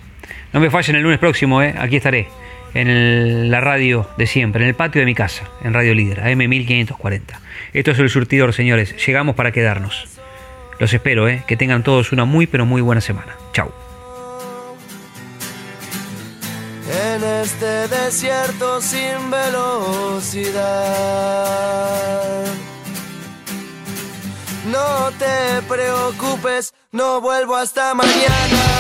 No 0.54 0.60
me 0.60 0.70
fallen 0.70 0.96
el 0.96 1.02
lunes 1.02 1.18
próximo, 1.18 1.64
¿eh? 1.64 1.74
aquí 1.80 1.96
estaré 1.96 2.28
en 2.76 3.50
la 3.50 3.62
radio 3.62 4.08
de 4.16 4.28
siempre, 4.28 4.62
en 4.62 4.70
el 4.70 4.76
patio 4.76 5.00
de 5.00 5.08
mi 5.08 5.16
casa, 5.16 5.50
en 5.64 5.74
Radio 5.74 5.96
Líder, 5.96 6.22
AM1540. 6.22 7.22
Esto 7.74 7.92
es 7.92 7.98
el 7.98 8.12
surtidor, 8.12 8.54
señores. 8.54 8.96
Llegamos 9.04 9.36
para 9.36 9.52
quedarnos. 9.52 10.08
Los 10.78 10.94
espero, 10.94 11.28
¿eh? 11.28 11.42
que 11.48 11.58
tengan 11.58 11.82
todos 11.82 12.12
una 12.12 12.26
muy, 12.26 12.46
pero 12.46 12.68
muy 12.68 12.84
buena 12.84 13.02
semana. 13.02 13.36
Chau. 13.54 13.72
Este 17.24 17.88
desierto 17.88 18.82
sin 18.82 19.32
velocidad. 19.32 20.44
No 24.66 25.10
te 25.18 25.62
preocupes, 25.70 26.74
no 26.92 27.22
vuelvo 27.22 27.56
hasta 27.56 27.94
mañana. 27.94 28.73